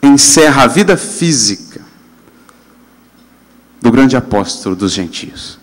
encerra 0.00 0.62
a 0.62 0.66
vida 0.68 0.96
física 0.96 1.80
do 3.82 3.90
grande 3.90 4.16
apóstolo 4.16 4.76
dos 4.76 4.92
gentios. 4.92 5.57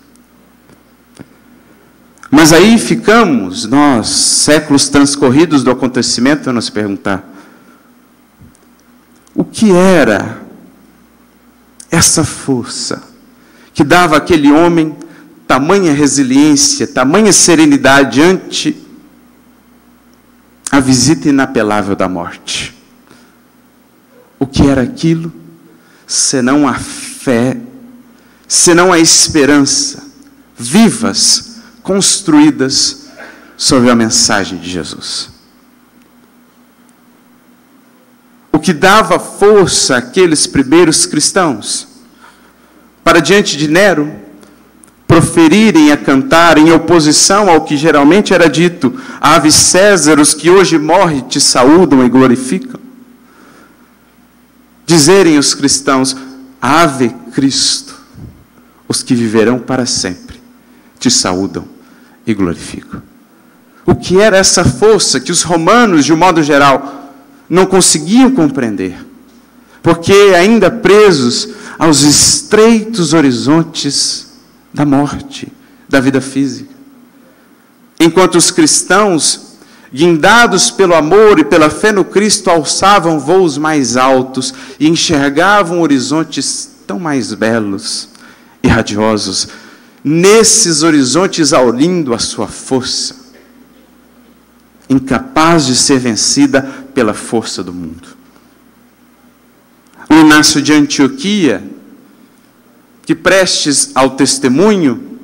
Mas 2.36 2.52
aí 2.52 2.78
ficamos, 2.78 3.64
nós, 3.64 4.10
séculos 4.10 4.90
transcorridos 4.90 5.64
do 5.64 5.72
acontecimento, 5.72 6.50
a 6.50 6.54
nos 6.54 6.70
perguntar: 6.70 7.24
o 9.34 9.46
que 9.46 9.72
era 9.72 10.42
essa 11.90 12.26
força 12.26 13.02
que 13.74 13.86
dava 13.86 14.18
àquele 14.18 14.52
homem 14.52 14.98
tamanha 15.48 15.94
resiliência, 15.94 16.86
tamanha 16.86 17.32
serenidade 17.32 18.22
ante 18.22 18.86
a 20.70 20.82
visita 20.82 21.30
inapelável 21.30 21.96
da 21.96 22.10
morte? 22.10 22.76
O 24.38 24.46
que 24.46 24.68
era 24.68 24.82
aquilo 24.82 25.32
senão 26.06 26.68
a 26.68 26.74
fé, 26.74 27.56
senão 28.46 28.92
a 28.92 29.00
esperança, 29.00 30.04
vivas, 30.58 31.55
construídas 31.86 33.06
sobre 33.56 33.92
a 33.92 33.96
mensagem 33.96 34.58
de 34.58 34.70
Jesus? 34.70 35.30
O 38.52 38.60
que 38.60 38.74
dava 38.74 39.20
força 39.20 39.98
àqueles 39.98 40.48
primeiros 40.48 41.06
cristãos 41.06 41.88
para 43.04 43.20
diante 43.20 43.56
de 43.56 43.68
Nero 43.68 44.12
proferirem 45.08 45.92
a 45.92 45.98
cantar 45.98 46.58
em 46.58 46.72
oposição 46.72 47.50
ao 47.50 47.64
que 47.64 47.78
geralmente 47.78 48.34
era 48.34 48.50
dito: 48.50 49.00
Ave 49.22 49.52
César, 49.52 50.20
os 50.20 50.34
que 50.34 50.50
hoje 50.50 50.80
morrem 50.80 51.22
te 51.22 51.40
saúdam 51.40 52.04
e 52.04 52.10
glorificam 52.10 52.82
dizerem 54.88 55.38
os 55.38 55.54
cristãos: 55.54 56.18
Ave 56.60 57.10
Cristo, 57.32 57.96
os 58.88 59.04
que 59.04 59.14
viverão 59.14 59.60
para 59.60 59.86
sempre, 59.86 60.42
te 61.00 61.12
saúdam 61.12 61.75
e 62.26 62.34
glorificam. 62.34 63.02
O 63.86 63.96
que 63.96 64.20
era 64.20 64.38
essa 64.38 64.66
força 64.66 65.20
que 65.20 65.32
os 65.32 65.44
romanos, 65.44 66.06
de 66.06 66.14
um 66.14 66.18
modo 66.18 66.42
geral, 66.42 67.14
não 67.50 67.66
conseguiam 67.66 68.32
compreender, 68.32 68.98
porque 69.84 70.34
ainda 70.36 70.72
presos 70.72 71.50
aos 71.78 72.02
estreitos 72.02 73.14
horizontes 73.14 74.34
da 74.74 74.86
morte, 74.86 75.52
da 75.88 76.00
vida 76.00 76.20
física. 76.20 76.74
Enquanto 78.00 78.36
os 78.36 78.52
cristãos 78.52 79.58
guindados 79.94 80.70
pelo 80.70 80.94
amor 80.94 81.40
e 81.40 81.46
pela 81.46 81.70
fé 81.70 81.92
no 81.92 82.04
Cristo, 82.04 82.50
alçavam 82.50 83.20
voos 83.20 83.58
mais 83.58 83.96
altos 83.96 84.54
e 84.80 84.90
enxergavam 84.90 85.80
horizontes 85.82 86.70
tão 86.86 87.00
mais 87.00 87.34
belos 87.34 88.10
e 88.62 88.68
radiosos. 88.68 89.48
Nesses 90.08 90.84
horizontes 90.84 91.52
aurindo 91.52 92.14
a 92.14 92.20
sua 92.20 92.48
força, 92.48 93.34
incapaz 94.88 95.66
de 95.66 95.76
ser 95.76 95.98
vencida 95.98 96.62
pela 96.94 97.16
força 97.16 97.64
do 97.64 97.74
mundo. 97.74 98.10
O 100.08 100.14
Inácio 100.14 100.62
de 100.62 100.72
Antioquia, 100.72 101.64
que 103.04 103.16
prestes 103.16 103.90
ao 103.96 104.12
testemunho, 104.12 105.16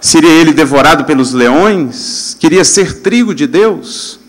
Seria 0.00 0.30
ele 0.30 0.52
devorado 0.52 1.04
pelos 1.04 1.32
leões? 1.32 2.36
Queria 2.38 2.64
ser 2.64 3.00
trigo 3.00 3.34
de 3.34 3.46
Deus? 3.46 4.20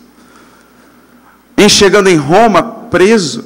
Em 1.56 1.68
chegando 1.68 2.08
em 2.08 2.16
Roma, 2.16 2.62
preso, 2.62 3.44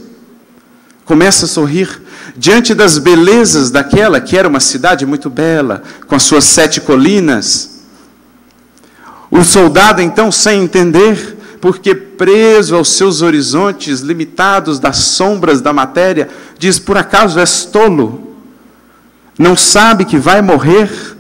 começa 1.05 1.45
a 1.45 1.49
sorrir 1.49 2.01
diante 2.37 2.75
das 2.75 2.99
belezas 2.99 3.71
daquela 3.71 4.21
que 4.21 4.37
era 4.37 4.49
uma 4.49 4.61
cidade 4.61 5.05
muito 5.05 5.29
bela, 5.29 5.83
com 6.07 6.15
as 6.15 6.23
suas 6.23 6.45
sete 6.45 6.81
colinas. 6.81 7.83
O 9.31 9.43
soldado, 9.43 10.03
então, 10.03 10.31
sem 10.31 10.63
entender, 10.63 11.39
porque 11.61 11.95
preso 11.95 12.77
aos 12.77 12.89
seus 12.91 13.23
horizontes 13.23 14.01
limitados 14.01 14.79
das 14.79 14.97
sombras 14.97 15.61
da 15.61 15.73
matéria, 15.73 16.29
diz: 16.59 16.79
Por 16.79 16.97
acaso 16.97 17.39
és 17.39 17.65
tolo? 17.65 18.37
Não 19.39 19.57
sabe 19.57 20.05
que 20.05 20.19
vai 20.19 20.43
morrer? 20.43 21.13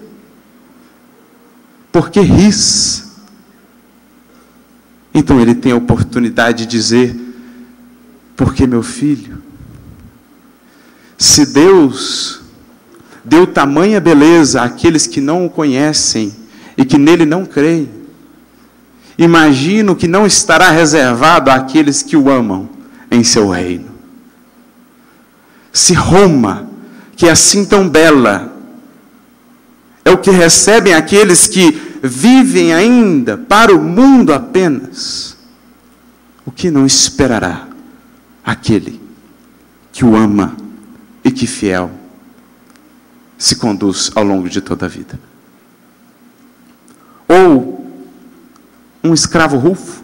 porque 1.92 2.20
ris. 2.20 3.12
Então 5.14 5.38
ele 5.38 5.54
tem 5.54 5.72
a 5.72 5.76
oportunidade 5.76 6.64
de 6.64 6.70
dizer: 6.70 7.14
porque 8.34 8.66
meu 8.66 8.82
filho, 8.82 9.31
se 11.22 11.46
Deus 11.46 12.40
deu 13.24 13.46
tamanha 13.46 14.00
beleza 14.00 14.60
àqueles 14.60 15.06
que 15.06 15.20
não 15.20 15.46
o 15.46 15.50
conhecem 15.50 16.34
e 16.76 16.84
que 16.84 16.98
nele 16.98 17.24
não 17.24 17.46
creem, 17.46 17.88
imagino 19.16 19.94
que 19.94 20.08
não 20.08 20.26
estará 20.26 20.70
reservado 20.70 21.48
àqueles 21.48 22.02
que 22.02 22.16
o 22.16 22.28
amam 22.28 22.68
em 23.08 23.22
seu 23.22 23.48
reino. 23.48 23.90
Se 25.72 25.94
Roma, 25.94 26.68
que 27.14 27.28
é 27.28 27.30
assim 27.30 27.64
tão 27.64 27.88
bela, 27.88 28.52
é 30.04 30.10
o 30.10 30.18
que 30.18 30.30
recebem 30.30 30.92
aqueles 30.92 31.46
que 31.46 31.70
vivem 32.02 32.74
ainda 32.74 33.38
para 33.38 33.72
o 33.72 33.80
mundo 33.80 34.34
apenas. 34.34 35.36
O 36.44 36.50
que 36.50 36.68
não 36.68 36.84
esperará 36.84 37.68
aquele 38.44 39.00
que 39.92 40.04
o 40.04 40.16
ama 40.16 40.61
e 41.24 41.30
que 41.30 41.46
fiel 41.46 41.90
se 43.38 43.56
conduz 43.56 44.10
ao 44.14 44.24
longo 44.24 44.48
de 44.48 44.60
toda 44.60 44.86
a 44.86 44.88
vida? 44.88 45.18
Ou 47.28 47.86
um 49.02 49.14
escravo 49.14 49.56
rufo, 49.56 50.02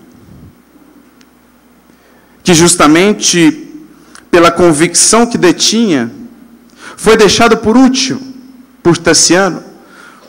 que 2.43 2.55
justamente 2.55 3.69
pela 4.31 4.51
convicção 4.51 5.27
que 5.27 5.39
detinha, 5.39 6.11
foi 6.97 7.17
deixado 7.17 7.57
por 7.57 7.77
último 7.77 8.21
por 8.83 8.97
Tassiano, 8.97 9.63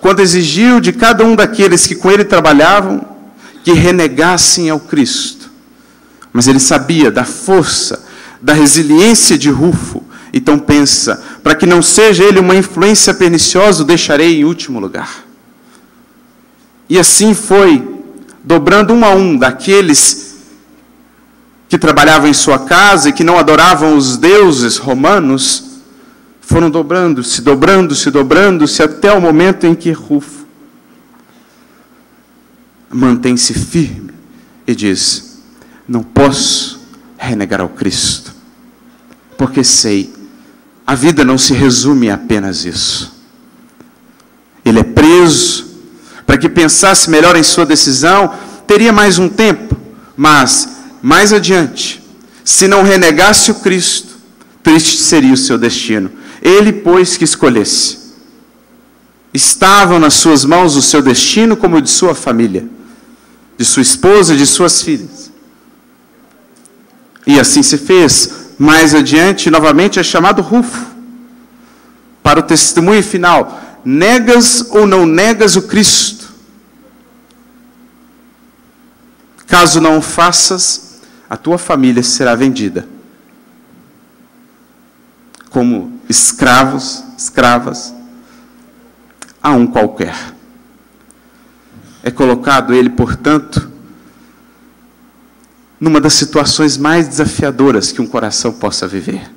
quando 0.02 0.22
exigiu 0.22 0.80
de 0.80 0.92
cada 0.92 1.24
um 1.24 1.36
daqueles 1.36 1.86
que 1.86 1.96
com 1.96 2.10
ele 2.12 2.24
trabalhavam 2.24 3.06
que 3.64 3.74
renegassem 3.74 4.70
ao 4.70 4.80
Cristo. 4.80 5.50
Mas 6.32 6.48
ele 6.48 6.60
sabia 6.60 7.12
da 7.12 7.26
força, 7.26 8.04
da 8.42 8.54
resiliência 8.54 9.38
de 9.38 9.50
Rufo, 9.50 10.04
então 10.34 10.58
pensa: 10.60 11.22
para 11.44 11.56
que 11.56 11.66
não 11.66 11.82
seja 11.82 12.24
ele 12.24 12.40
uma 12.40 12.56
influência 12.56 13.14
perniciosa, 13.14 13.84
o 13.84 13.86
deixarei 13.86 14.40
em 14.40 14.46
último 14.46 14.80
lugar. 14.80 15.26
E 16.88 16.98
assim 16.98 17.34
foi, 17.34 17.88
dobrando 18.44 18.94
um 18.94 19.06
a 19.06 19.14
um 19.14 19.38
daqueles 19.38 20.38
que 21.68 21.78
trabalhavam 21.78 22.28
em 22.28 22.34
sua 22.34 22.60
casa 22.60 23.10
e 23.10 23.14
que 23.14 23.24
não 23.24 23.38
adoravam 23.38 23.96
os 23.96 24.18
deuses 24.18 24.78
romanos, 24.78 25.66
foram 26.42 26.70
dobrando-se, 26.70 27.44
dobrando-se, 27.44 28.10
dobrando-se, 28.10 28.82
até 28.82 29.14
o 29.14 29.22
momento 29.22 29.68
em 29.68 29.76
que 29.76 29.92
Rufo 29.92 30.48
mantém-se 32.90 33.54
firme 33.54 34.12
e 34.66 34.74
diz: 34.74 35.42
Não 35.88 36.02
posso 36.02 36.82
renegar 37.18 37.62
ao 37.62 37.70
Cristo, 37.70 38.34
porque 39.38 39.64
sei, 39.64 40.12
a 40.90 40.96
vida 40.96 41.24
não 41.24 41.38
se 41.38 41.54
resume 41.54 42.10
a 42.10 42.16
apenas 42.16 42.66
isso. 42.66 43.14
Ele 44.66 44.80
é 44.80 44.84
preso, 44.84 45.68
para 46.26 46.36
que 46.36 46.50
pensasse 46.50 47.12
melhor 47.12 47.36
em 47.36 47.44
sua 47.44 47.64
decisão, 47.64 48.34
teria 48.66 48.92
mais 48.92 49.20
um 49.20 49.30
tempo, 49.30 49.78
mas 50.18 50.68
mais 51.00 51.32
adiante, 51.32 52.04
se 52.44 52.68
não 52.68 52.82
renegasse 52.82 53.52
o 53.52 53.56
Cristo, 53.56 54.18
triste 54.64 54.98
seria 54.98 55.32
o 55.32 55.38
seu 55.38 55.60
destino. 55.60 56.10
Ele, 56.42 56.74
pois, 56.74 57.18
que 57.18 57.24
escolhesse. 57.24 58.16
Estavam 59.32 60.00
nas 60.00 60.16
suas 60.16 60.44
mãos 60.44 60.76
o 60.76 60.82
seu 60.82 61.04
destino 61.04 61.56
como 61.56 61.78
o 61.78 61.82
de 61.84 61.90
sua 61.92 62.16
família, 62.16 62.68
de 63.60 63.64
sua 63.64 63.84
esposa 63.84 64.34
e 64.34 64.38
de 64.38 64.48
suas 64.48 64.82
filhas. 64.82 65.32
E 67.28 67.40
assim 67.40 67.62
se 67.62 67.78
fez. 67.78 68.39
Mais 68.60 68.94
adiante, 68.94 69.50
novamente, 69.50 70.00
é 70.00 70.04
chamado 70.04 70.42
Rufo 70.42 70.86
para 72.22 72.42
o 72.42 72.44
testemunho 72.44 73.02
final. 73.02 73.60
Negas 73.84 74.68
ou 74.70 74.86
não 74.86 75.06
negas 75.06 75.56
o 75.56 75.62
Cristo? 75.64 76.34
Caso 79.48 79.80
não 79.82 79.98
o 79.98 80.02
faças, 80.02 81.00
a 81.30 81.38
tua 81.38 81.58
família 81.58 82.04
será 82.04 82.36
vendida 82.36 82.86
como 85.50 86.00
escravos, 86.08 87.04
escravas, 87.18 87.94
a 89.42 89.52
um 89.52 89.66
qualquer. 89.66 90.16
É 92.04 92.12
colocado 92.12 92.74
ele, 92.74 92.90
portanto, 92.90 93.69
numa 95.80 96.02
das 96.02 96.14
situações 96.14 96.78
mais 96.78 97.08
desafiadoras 97.08 97.92
que 97.92 98.02
um 98.02 98.08
coração 98.08 98.52
possa 98.52 98.88
viver. 98.88 99.32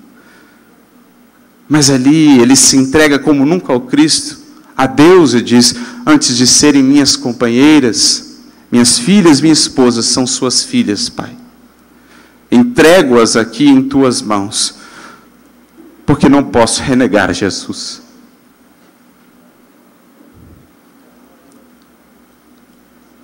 Mas 1.69 1.89
ali 1.89 2.41
ele 2.41 2.57
se 2.57 2.77
entrega 2.77 3.19
como 3.19 3.47
nunca 3.47 3.73
ao 3.73 3.81
Cristo, 3.81 4.39
a 4.77 4.87
Deus, 4.87 5.33
e 5.35 5.41
diz: 5.41 5.75
Antes 6.05 6.37
de 6.37 6.47
serem 6.47 6.83
minhas 6.83 7.17
companheiras, 7.17 8.41
minhas 8.71 8.99
filhas, 8.99 9.41
minha 9.41 9.53
esposa 9.53 10.03
são 10.03 10.27
suas 10.27 10.65
filhas, 10.65 11.09
Pai. 11.09 11.37
Entrego-as 12.51 13.37
aqui 13.37 13.67
em 13.67 13.83
tuas 13.83 14.21
mãos, 14.21 14.75
porque 16.05 16.29
não 16.29 16.45
posso 16.45 16.83
renegar 16.83 17.33
Jesus. 17.33 18.03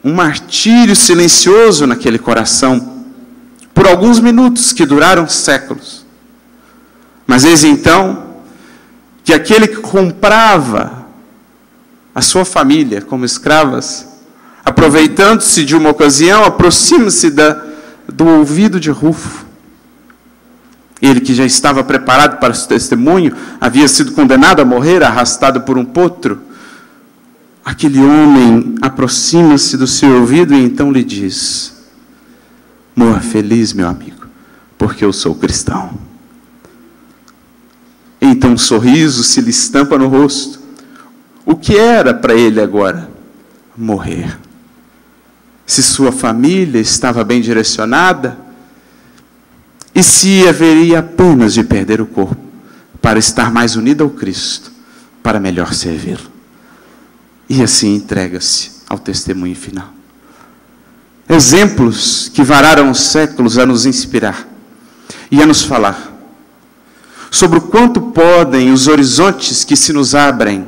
Um 0.03 0.15
martírio 0.15 0.97
silencioso 0.97 1.87
naquele 1.87 2.19
coração, 2.19 2.98
por 3.79 3.87
alguns 3.87 4.19
minutos 4.19 4.73
que 4.73 4.85
duraram 4.85 5.29
séculos. 5.29 6.05
Mas 7.25 7.45
eis 7.45 7.63
então 7.63 8.25
que 9.23 9.33
aquele 9.33 9.69
que 9.69 9.77
comprava 9.77 11.07
a 12.13 12.21
sua 12.21 12.45
família 12.45 13.01
como 13.01 13.25
escravas, 13.25 14.09
aproveitando-se 14.65 15.65
de 15.65 15.77
uma 15.77 15.91
ocasião, 15.91 16.43
aproxima-se 16.43 17.31
do 18.13 18.27
ouvido 18.27 18.81
de 18.81 18.91
Rufo. 18.91 19.47
Ele 21.01 21.21
que 21.21 21.33
já 21.33 21.47
estava 21.47 21.85
preparado 21.85 22.41
para 22.41 22.53
o 22.53 22.67
testemunho, 22.67 23.37
havia 23.61 23.87
sido 23.87 24.11
condenado 24.11 24.61
a 24.61 24.65
morrer, 24.65 25.05
arrastado 25.05 25.61
por 25.61 25.79
um 25.79 25.85
potro. 25.85 26.41
Aquele 27.65 28.01
homem 28.01 28.75
aproxima-se 28.83 29.77
do 29.77 29.87
seu 29.87 30.19
ouvido 30.19 30.53
e 30.53 30.65
então 30.65 30.91
lhe 30.91 31.05
diz: 31.05 31.78
Morra 32.99 33.21
feliz, 33.21 33.73
meu 33.73 33.87
amigo, 33.87 34.27
porque 34.77 35.05
eu 35.05 35.13
sou 35.13 35.33
cristão. 35.37 35.97
Então 38.21 38.55
um 38.55 38.59
sorriso 38.59 39.23
se 39.23 39.41
lhe 39.41 39.51
estampa 39.51 39.97
no 39.97 40.09
rosto. 40.09 40.59
O 41.47 41.55
que 41.55 41.77
era 41.77 42.13
para 42.13 42.35
ele 42.35 42.61
agora? 42.61 43.09
Morrer. 43.77 44.37
Se 45.65 45.81
sua 45.81 46.11
família 46.11 46.81
estava 46.81 47.23
bem 47.23 47.41
direcionada, 47.41 48.37
e 49.95 50.03
se 50.03 50.49
haveria 50.49 50.99
apenas 50.99 51.55
de 51.55 51.63
perder 51.63 52.01
o 52.01 52.07
corpo 52.07 52.43
para 53.01 53.21
estar 53.21 53.53
mais 53.53 53.77
unido 53.77 54.03
ao 54.03 54.11
Cristo, 54.11 54.73
para 55.23 55.39
melhor 55.39 55.73
servi-lo. 55.73 56.33
E 57.49 57.63
assim 57.63 57.95
entrega-se 57.95 58.73
ao 58.89 58.99
testemunho 58.99 59.55
final. 59.55 59.98
Exemplos 61.29 62.31
que 62.33 62.43
vararam 62.43 62.91
os 62.91 63.01
séculos 63.01 63.59
a 63.59 63.67
nos 63.67 63.85
inspirar 63.85 64.47
e 65.31 65.43
a 65.43 65.47
nos 65.47 65.63
falar 65.63 66.09
sobre 67.31 67.59
o 67.59 67.63
quanto 67.63 68.01
podem 68.01 68.73
os 68.73 68.89
horizontes 68.89 69.65
que 69.65 69.77
se 69.77 69.93
nos 69.93 70.15
abrem 70.15 70.67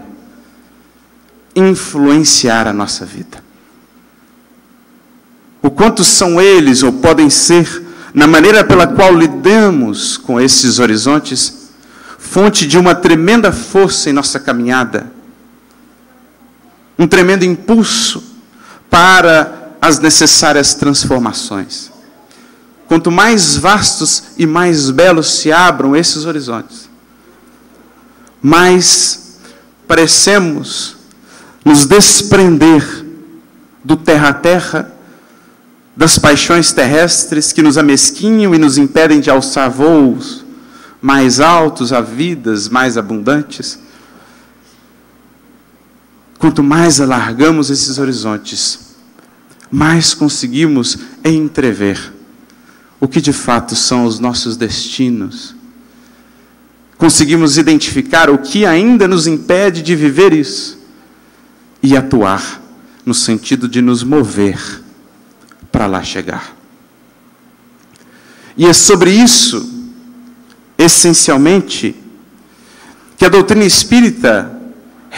influenciar 1.56 2.66
a 2.68 2.72
nossa 2.72 3.06
vida. 3.06 3.42
O 5.62 5.70
quanto 5.70 6.04
são 6.04 6.40
eles 6.40 6.82
ou 6.82 6.92
podem 6.92 7.28
ser, 7.28 7.82
na 8.14 8.26
maneira 8.26 8.64
pela 8.64 8.86
qual 8.86 9.14
lidamos 9.14 10.16
com 10.16 10.40
esses 10.40 10.78
horizontes, 10.78 11.70
fonte 12.18 12.66
de 12.66 12.78
uma 12.78 12.94
tremenda 12.94 13.50
força 13.50 14.10
em 14.10 14.12
nossa 14.12 14.38
caminhada, 14.38 15.10
um 16.98 17.06
tremendo 17.06 17.44
impulso 17.44 18.22
para 18.88 19.59
as 19.80 19.98
necessárias 19.98 20.74
transformações. 20.74 21.90
Quanto 22.86 23.10
mais 23.10 23.56
vastos 23.56 24.24
e 24.36 24.46
mais 24.46 24.90
belos 24.90 25.38
se 25.38 25.52
abram 25.52 25.94
esses 25.94 26.24
horizontes, 26.24 26.90
mais 28.42 29.38
parecemos 29.86 30.96
nos 31.64 31.86
desprender 31.86 33.06
do 33.84 33.96
terra 33.96 34.28
a 34.30 34.34
terra, 34.34 34.92
das 35.96 36.18
paixões 36.18 36.72
terrestres 36.72 37.52
que 37.52 37.62
nos 37.62 37.78
amesquinham 37.78 38.54
e 38.54 38.58
nos 38.58 38.78
impedem 38.78 39.20
de 39.20 39.30
alçar 39.30 39.70
voos 39.70 40.44
mais 41.00 41.40
altos 41.40 41.92
a 41.92 42.00
vidas 42.00 42.68
mais 42.68 42.98
abundantes. 42.98 43.78
Quanto 46.38 46.62
mais 46.62 47.00
alargamos 47.00 47.70
esses 47.70 47.98
horizontes, 47.98 48.89
mais 49.70 50.12
conseguimos 50.12 50.98
entrever 51.24 52.12
o 52.98 53.08
que 53.08 53.20
de 53.20 53.32
fato 53.32 53.74
são 53.74 54.04
os 54.04 54.18
nossos 54.18 54.56
destinos. 54.56 55.54
Conseguimos 56.98 57.56
identificar 57.56 58.28
o 58.28 58.38
que 58.38 58.66
ainda 58.66 59.08
nos 59.08 59.26
impede 59.26 59.80
de 59.80 59.96
viver 59.96 60.32
isso 60.32 60.78
e 61.82 61.96
atuar 61.96 62.60
no 63.06 63.14
sentido 63.14 63.66
de 63.66 63.80
nos 63.80 64.02
mover 64.02 64.82
para 65.72 65.86
lá 65.86 66.02
chegar. 66.02 66.54
E 68.56 68.66
é 68.66 68.72
sobre 68.72 69.10
isso, 69.10 69.88
essencialmente, 70.76 71.96
que 73.16 73.24
a 73.24 73.30
doutrina 73.30 73.64
espírita, 73.64 74.59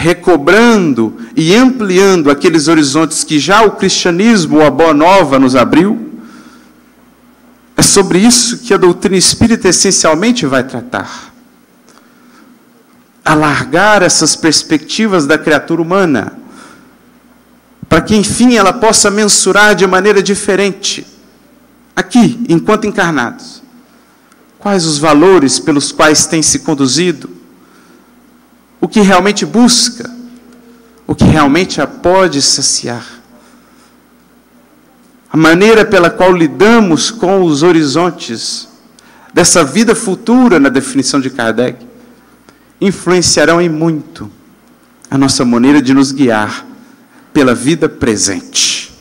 recobrando 0.03 1.17
e 1.37 1.55
ampliando 1.55 2.29
aqueles 2.29 2.67
horizontes 2.67 3.23
que 3.23 3.39
já 3.39 3.63
o 3.63 3.71
cristianismo 3.71 4.57
ou 4.57 4.67
a 4.67 4.71
boa 4.71 4.93
nova 4.93 5.39
nos 5.39 5.55
abriu, 5.55 6.13
é 7.77 7.83
sobre 7.83 8.19
isso 8.19 8.59
que 8.59 8.75
a 8.75 8.77
doutrina 8.77 9.17
espírita 9.17 9.69
essencialmente 9.69 10.45
vai 10.45 10.65
tratar. 10.65 11.33
Alargar 13.25 14.03
essas 14.03 14.35
perspectivas 14.35 15.25
da 15.25 15.39
criatura 15.39 15.81
humana, 15.81 16.33
para 17.89 18.01
que 18.01 18.17
enfim 18.17 18.57
ela 18.57 18.73
possa 18.73 19.09
mensurar 19.09 19.77
de 19.77 19.87
maneira 19.87 20.21
diferente, 20.21 21.07
aqui, 21.95 22.45
enquanto 22.49 22.89
encarnados, 22.89 23.63
quais 24.59 24.85
os 24.85 24.99
valores 24.99 25.61
pelos 25.61 25.93
quais 25.93 26.27
tem 26.27 26.43
se 26.43 26.59
conduzido, 26.59 27.42
o 28.83 28.87
que 28.87 29.01
realmente 29.01 29.47
busca, 29.47 30.11
o 31.07 31.15
que 31.15 31.25
realmente 31.25 31.81
a 31.81 31.87
pode 31.87 32.43
saciar 32.43 33.23
a 35.33 35.37
maneira 35.37 35.83
pela 35.83 36.11
qual 36.11 36.31
lidamos 36.31 37.11
com 37.11 37.43
os 37.43 37.63
horizontes 37.63 38.69
dessa 39.33 39.65
vida 39.65 39.95
futura, 39.95 40.61
na 40.61 40.69
definição 40.69 41.19
de 41.19 41.31
Kardec, 41.31 41.87
influenciarão 42.79 43.59
em 43.59 43.69
muito 43.69 44.31
a 45.11 45.17
nossa 45.17 45.43
maneira 45.43 45.81
de 45.81 45.95
nos 45.95 46.13
guiar 46.13 46.67
pela 47.33 47.55
vida 47.55 47.89
presente. 47.89 48.93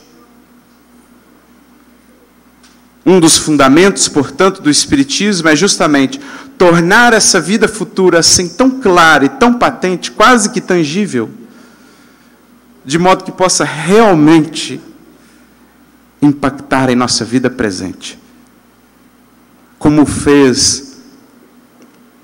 Um 3.04 3.20
dos 3.20 3.36
fundamentos, 3.36 4.08
portanto, 4.08 4.62
do 4.62 4.70
Espiritismo 4.70 5.50
é 5.50 5.56
justamente 5.56 6.18
tornar 6.62 7.12
essa 7.12 7.40
vida 7.40 7.66
futura 7.66 8.20
assim 8.20 8.48
tão 8.48 8.80
clara 8.80 9.24
e 9.24 9.28
tão 9.28 9.52
patente, 9.52 10.12
quase 10.12 10.48
que 10.50 10.60
tangível, 10.60 11.28
de 12.84 13.00
modo 13.00 13.24
que 13.24 13.32
possa 13.32 13.64
realmente 13.64 14.80
impactar 16.22 16.88
em 16.88 16.94
nossa 16.94 17.24
vida 17.24 17.50
presente. 17.50 18.16
Como 19.76 20.06
fez 20.06 20.98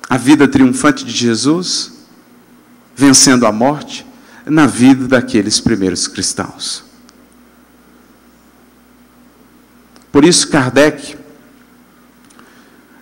a 0.08 0.16
vida 0.16 0.46
triunfante 0.46 1.04
de 1.04 1.10
Jesus, 1.10 1.94
vencendo 2.94 3.44
a 3.44 3.50
morte, 3.50 4.06
na 4.46 4.68
vida 4.68 5.08
daqueles 5.08 5.58
primeiros 5.58 6.06
cristãos. 6.06 6.84
Por 10.12 10.24
isso, 10.24 10.48
Kardec, 10.48 11.18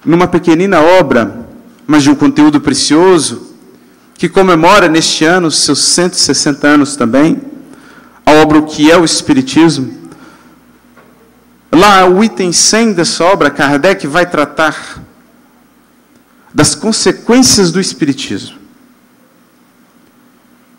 numa 0.07 0.27
pequenina 0.27 0.81
obra, 0.81 1.47
mas 1.87 2.03
de 2.03 2.11
um 2.11 2.15
conteúdo 2.15 2.61
precioso, 2.61 3.55
que 4.15 4.29
comemora 4.29 4.89
neste 4.89 5.25
ano 5.25 5.51
seus 5.51 5.81
160 5.85 6.67
anos 6.67 6.97
também, 6.97 7.43
a 8.25 8.33
obra 8.33 8.59
O 8.59 8.63
que 8.63 8.91
é 8.91 8.97
o 8.97 9.05
Espiritismo, 9.05 10.07
Lá, 11.77 12.09
o 12.09 12.25
item 12.25 12.53
100 12.53 12.95
dessa 12.95 13.23
obra, 13.25 13.51
Kardec 13.51 14.07
vai 14.07 14.25
tratar 14.25 15.03
das 16.55 16.75
consequências 16.75 17.71
do 17.71 17.79
Espiritismo. 17.79 18.57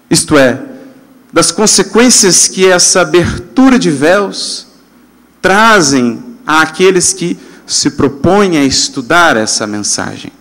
Isto 0.09 0.37
é, 0.37 0.59
das 1.31 1.51
consequências 1.51 2.47
que 2.47 2.65
essa 2.65 3.01
abertura 3.01 3.77
de 3.77 3.91
véus 3.91 4.65
trazem 5.39 6.23
àqueles 6.47 7.13
que 7.13 7.37
se 7.67 7.91
propõem 7.91 8.57
a 8.57 8.63
estudar 8.63 9.35
essa 9.35 9.67
mensagem. 9.67 10.31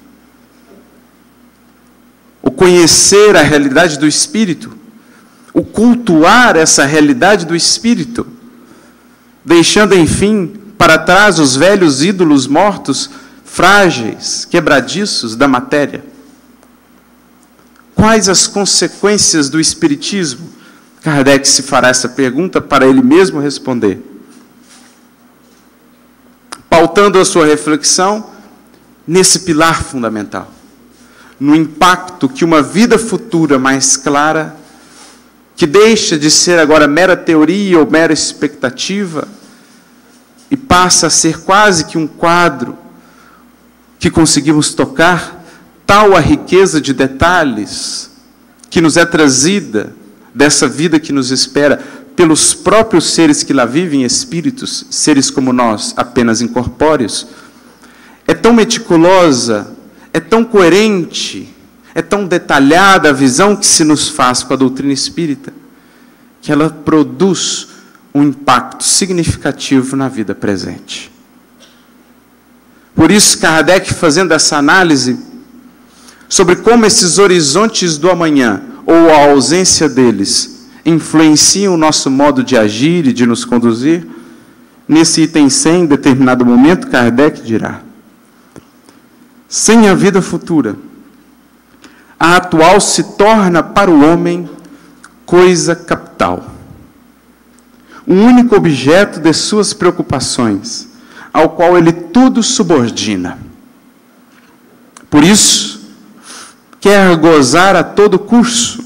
O 2.40 2.52
conhecer 2.52 3.34
a 3.34 3.42
realidade 3.42 3.98
do 3.98 4.06
Espírito, 4.06 4.72
o 5.52 5.64
cultuar 5.64 6.56
essa 6.56 6.84
realidade 6.84 7.44
do 7.44 7.56
Espírito, 7.56 8.24
deixando, 9.44 9.96
enfim, 9.96 10.54
para 10.78 10.98
trás 10.98 11.40
os 11.40 11.56
velhos 11.56 12.04
ídolos 12.04 12.46
mortos, 12.46 13.10
frágeis, 13.44 14.44
quebradiços 14.44 15.34
da 15.34 15.48
matéria. 15.48 16.04
Quais 17.94 18.28
as 18.28 18.46
consequências 18.46 19.48
do 19.48 19.58
Espiritismo? 19.58 20.48
Kardec 21.02 21.48
se 21.48 21.62
fará 21.62 21.88
essa 21.88 22.08
pergunta 22.08 22.60
para 22.60 22.86
ele 22.86 23.02
mesmo 23.02 23.40
responder. 23.40 24.15
Pautando 26.76 27.18
a 27.18 27.24
sua 27.24 27.46
reflexão 27.46 28.26
nesse 29.08 29.40
pilar 29.40 29.82
fundamental, 29.82 30.52
no 31.40 31.56
impacto 31.56 32.28
que 32.28 32.44
uma 32.44 32.60
vida 32.60 32.98
futura 32.98 33.58
mais 33.58 33.96
clara, 33.96 34.54
que 35.56 35.66
deixa 35.66 36.18
de 36.18 36.30
ser 36.30 36.58
agora 36.58 36.86
mera 36.86 37.16
teoria 37.16 37.78
ou 37.78 37.90
mera 37.90 38.12
expectativa, 38.12 39.26
e 40.50 40.56
passa 40.56 41.06
a 41.06 41.10
ser 41.10 41.40
quase 41.40 41.86
que 41.86 41.96
um 41.96 42.06
quadro 42.06 42.76
que 43.98 44.10
conseguimos 44.10 44.74
tocar 44.74 45.42
tal 45.86 46.14
a 46.14 46.20
riqueza 46.20 46.78
de 46.78 46.92
detalhes 46.92 48.10
que 48.68 48.82
nos 48.82 48.98
é 48.98 49.06
trazida 49.06 49.94
dessa 50.34 50.68
vida 50.68 51.00
que 51.00 51.10
nos 51.10 51.30
espera 51.30 51.82
pelos 52.16 52.54
próprios 52.54 53.12
seres 53.12 53.42
que 53.42 53.52
lá 53.52 53.66
vivem, 53.66 54.02
espíritos, 54.02 54.86
seres 54.90 55.30
como 55.30 55.52
nós, 55.52 55.92
apenas 55.96 56.40
incorpóreos, 56.40 57.28
é 58.26 58.32
tão 58.32 58.54
meticulosa, 58.54 59.76
é 60.12 60.18
tão 60.18 60.42
coerente, 60.42 61.54
é 61.94 62.00
tão 62.00 62.26
detalhada 62.26 63.10
a 63.10 63.12
visão 63.12 63.54
que 63.54 63.66
se 63.66 63.84
nos 63.84 64.08
faz 64.08 64.42
com 64.42 64.54
a 64.54 64.56
doutrina 64.56 64.92
espírita, 64.92 65.52
que 66.40 66.50
ela 66.50 66.70
produz 66.70 67.68
um 68.14 68.22
impacto 68.22 68.82
significativo 68.82 69.94
na 69.94 70.08
vida 70.08 70.34
presente. 70.34 71.12
Por 72.94 73.10
isso, 73.10 73.38
Kardec, 73.38 73.92
fazendo 73.92 74.32
essa 74.32 74.56
análise 74.56 75.18
sobre 76.28 76.56
como 76.56 76.86
esses 76.86 77.18
horizontes 77.18 77.98
do 77.98 78.10
amanhã, 78.10 78.62
ou 78.86 79.10
a 79.10 79.30
ausência 79.30 79.88
deles, 79.88 80.55
influenciam 80.86 81.74
o 81.74 81.76
nosso 81.76 82.10
modo 82.10 82.44
de 82.44 82.56
agir 82.56 83.06
e 83.06 83.12
de 83.12 83.26
nos 83.26 83.44
conduzir, 83.44 84.06
nesse 84.88 85.22
item 85.22 85.50
100, 85.50 85.82
em 85.82 85.86
determinado 85.86 86.46
momento, 86.46 86.86
Kardec 86.86 87.42
dirá: 87.42 87.80
sem 89.48 89.88
a 89.88 89.94
vida 89.94 90.22
futura, 90.22 90.76
a 92.18 92.36
atual 92.36 92.80
se 92.80 93.02
torna 93.16 93.62
para 93.62 93.90
o 93.90 94.00
homem 94.00 94.48
coisa 95.24 95.74
capital. 95.74 96.50
O 98.06 98.14
único 98.14 98.54
objeto 98.54 99.18
de 99.18 99.32
suas 99.32 99.72
preocupações 99.72 100.88
ao 101.32 101.50
qual 101.50 101.76
ele 101.76 101.92
tudo 101.92 102.42
subordina. 102.42 103.38
Por 105.10 105.22
isso, 105.22 105.90
quer 106.80 107.14
gozar 107.16 107.76
a 107.76 107.84
todo 107.84 108.18
curso, 108.18 108.82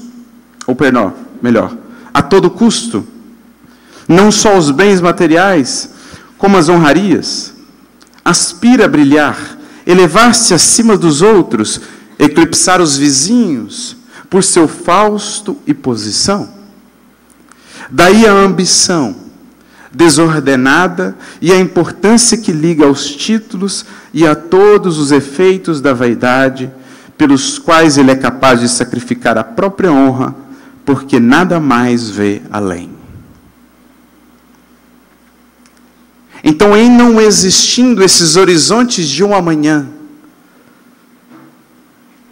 ou 0.67 0.75
menor, 0.79 1.13
melhor, 1.41 1.71
a 2.13 2.21
todo 2.21 2.49
custo, 2.49 3.05
não 4.07 4.31
só 4.31 4.57
os 4.57 4.71
bens 4.71 4.99
materiais, 4.99 5.91
como 6.37 6.57
as 6.57 6.69
honrarias, 6.69 7.53
aspira 8.23 8.85
a 8.85 8.87
brilhar, 8.87 9.57
elevar-se 9.85 10.53
acima 10.53 10.97
dos 10.97 11.21
outros, 11.21 11.81
eclipsar 12.19 12.81
os 12.81 12.97
vizinhos 12.97 13.97
por 14.29 14.43
seu 14.43 14.67
fausto 14.67 15.57
e 15.65 15.73
posição. 15.73 16.49
Daí 17.89 18.25
a 18.25 18.31
ambição, 18.31 19.15
desordenada 19.91 21.17
e 21.41 21.51
a 21.51 21.59
importância 21.59 22.37
que 22.37 22.51
liga 22.51 22.85
aos 22.85 23.09
títulos 23.13 23.85
e 24.13 24.25
a 24.25 24.35
todos 24.35 24.97
os 24.97 25.11
efeitos 25.11 25.81
da 25.81 25.93
vaidade, 25.93 26.71
pelos 27.17 27.59
quais 27.59 27.97
ele 27.97 28.11
é 28.11 28.15
capaz 28.15 28.61
de 28.61 28.69
sacrificar 28.69 29.37
a 29.37 29.43
própria 29.43 29.91
honra, 29.91 30.33
porque 30.85 31.19
nada 31.19 31.59
mais 31.59 32.09
vê 32.09 32.41
além. 32.51 32.89
Então, 36.43 36.75
em 36.75 36.89
não 36.89 37.21
existindo 37.21 38.03
esses 38.03 38.35
horizontes 38.35 39.07
de 39.07 39.23
um 39.23 39.35
amanhã, 39.35 39.87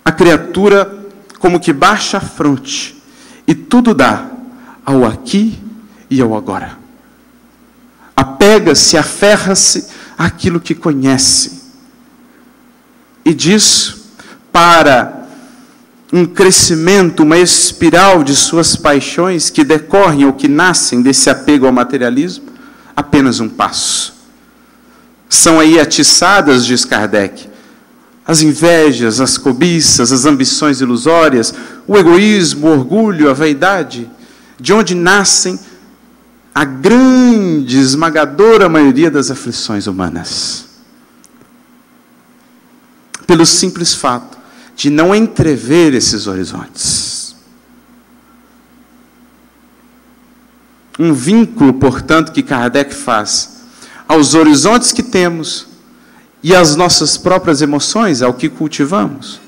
a 0.03 0.11
criatura 0.11 0.97
como 1.37 1.59
que 1.59 1.71
baixa 1.71 2.17
a 2.17 2.21
fronte 2.21 3.01
e 3.47 3.53
tudo 3.53 3.93
dá 3.93 4.25
ao 4.83 5.05
aqui 5.05 5.57
e 6.09 6.19
ao 6.21 6.35
agora 6.35 6.79
apega-se, 8.19 8.97
aferra-se 8.97 9.87
àquilo 10.17 10.59
que 10.59 10.75
conhece. 10.75 11.63
E 13.23 13.33
disso, 13.33 14.11
para 14.51 15.18
um 16.11 16.25
crescimento, 16.25 17.21
uma 17.21 17.37
espiral 17.37 18.23
de 18.23 18.35
suas 18.35 18.75
paixões 18.75 19.49
que 19.49 19.63
decorrem 19.63 20.25
ou 20.25 20.33
que 20.33 20.47
nascem 20.47 21.01
desse 21.01 21.29
apego 21.29 21.67
ao 21.67 21.71
materialismo, 21.71 22.45
apenas 22.95 23.39
um 23.39 23.47
passo. 23.47 24.13
São 25.29 25.59
aí 25.59 25.79
atiçadas, 25.79 26.65
diz 26.65 26.83
Kardec, 26.83 27.47
as 28.25 28.41
invejas, 28.41 29.21
as 29.21 29.37
cobiças, 29.37 30.11
as 30.11 30.25
ambições 30.25 30.81
ilusórias, 30.81 31.53
o 31.87 31.95
egoísmo, 31.95 32.67
o 32.67 32.71
orgulho, 32.71 33.29
a 33.29 33.33
vaidade, 33.33 34.09
de 34.59 34.73
onde 34.73 34.95
nascem 34.95 35.59
a 36.53 36.65
grande, 36.65 37.77
esmagadora 37.77 38.67
maioria 38.67 39.11
das 39.11 39.29
aflições 39.29 39.85
humanas. 39.85 40.65
Pelo 43.27 43.45
simples 43.45 43.93
fato 43.93 44.38
de 44.79 44.89
não 44.89 45.13
entrever 45.13 45.93
esses 45.93 46.25
horizontes. 46.25 47.35
Um 50.97 51.13
vínculo, 51.13 51.73
portanto, 51.73 52.31
que 52.31 52.41
Kardec 52.41 52.95
faz 52.95 53.59
aos 54.07 54.35
horizontes 54.35 54.93
que 54.93 55.03
temos 55.03 55.67
e 56.41 56.55
às 56.55 56.77
nossas 56.77 57.17
próprias 57.17 57.61
emoções, 57.61 58.21
ao 58.21 58.33
que 58.33 58.47
cultivamos. 58.47 59.41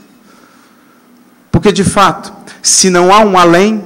Porque, 1.50 1.72
de 1.72 1.86
fato, 1.86 2.34
se 2.62 2.90
não 2.90 3.10
há 3.14 3.22
um 3.22 3.40
além, 3.40 3.86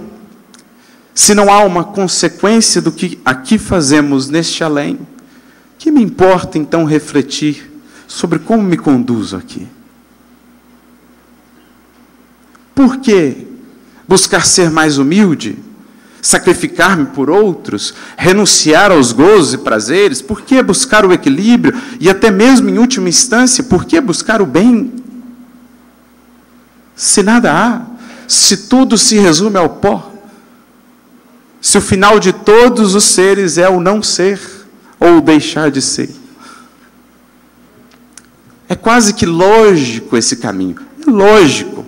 se 1.14 1.36
não 1.36 1.54
há 1.54 1.60
uma 1.60 1.84
consequência 1.84 2.82
do 2.82 2.92
que 2.92 3.22
aqui 3.24 3.60
fazemos 3.60 4.30
neste 4.30 4.64
além, 4.64 4.98
que 5.78 5.92
me 5.92 6.02
importa 6.02 6.58
então 6.58 6.86
refletir 6.86 7.72
sobre 8.08 8.40
como 8.40 8.64
me 8.64 8.78
conduzo 8.78 9.38
aqui? 9.38 9.75
Por 12.76 12.98
que 12.98 13.48
buscar 14.08 14.46
ser 14.46 14.70
mais 14.70 14.98
humilde? 14.98 15.58
Sacrificar-me 16.22 17.06
por 17.06 17.30
outros? 17.30 17.94
Renunciar 18.18 18.92
aos 18.92 19.14
gozos 19.14 19.54
e 19.54 19.58
prazeres? 19.60 20.22
Por 20.22 20.42
que 20.42 20.62
buscar 20.62 21.06
o 21.06 21.14
equilíbrio? 21.14 21.80
E 22.00 22.10
até 22.10 22.30
mesmo, 22.30 22.70
em 22.70 22.78
última 22.78 23.08
instância, 23.08 23.64
por 23.64 23.86
que 23.86 24.02
buscar 24.02 24.42
o 24.42 24.46
bem? 24.46 24.94
Se 26.96 27.24
nada 27.24 27.54
há, 27.54 27.82
se 28.28 28.68
tudo 28.68 28.98
se 28.98 29.18
resume 29.18 29.58
ao 29.58 29.70
pó, 29.70 30.12
se 31.62 31.78
o 31.78 31.82
final 31.82 32.20
de 32.20 32.32
todos 32.32 32.94
os 32.94 33.04
seres 33.04 33.58
é 33.58 33.70
o 33.70 33.80
não 33.80 34.04
ser 34.04 34.40
ou 35.00 35.18
o 35.18 35.22
deixar 35.22 35.72
de 35.72 35.82
ser. 35.82 36.10
É 38.68 38.76
quase 38.76 39.14
que 39.14 39.26
lógico 39.26 40.18
esse 40.18 40.38
caminho. 40.38 40.78
É 41.06 41.10
lógico, 41.10 41.86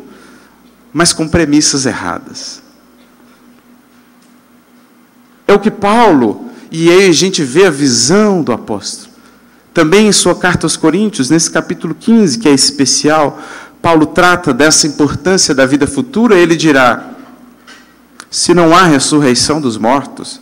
mas 0.94 1.14
com 1.14 1.28
premissas 1.28 1.86
erradas. 1.86 2.62
É 5.48 5.54
o 5.54 5.60
que 5.60 5.72
Paulo, 5.72 6.50
e 6.72 6.90
aí 6.90 7.10
a 7.10 7.14
gente 7.14 7.44
vê 7.44 7.66
a 7.66 7.72
visão 7.72 8.42
do 8.42 8.52
apóstolo. 8.52 9.14
Também 9.74 10.08
em 10.08 10.12
sua 10.12 10.36
carta 10.36 10.66
aos 10.66 10.76
Coríntios, 10.76 11.30
nesse 11.30 11.52
capítulo 11.52 11.96
15, 11.96 12.40
que 12.40 12.50
é 12.50 12.54
especial, 12.54 13.40
Paulo 13.82 14.08
trata 14.08 14.54
dessa 14.54 14.88
importância 14.88 15.54
da 15.54 15.66
vida 15.66 15.88
futura, 15.88 16.36
ele 16.36 16.56
dirá: 16.56 17.12
se 18.30 18.54
não 18.54 18.76
há 18.76 18.84
ressurreição 18.84 19.62
dos 19.62 19.78
mortos. 19.78 20.42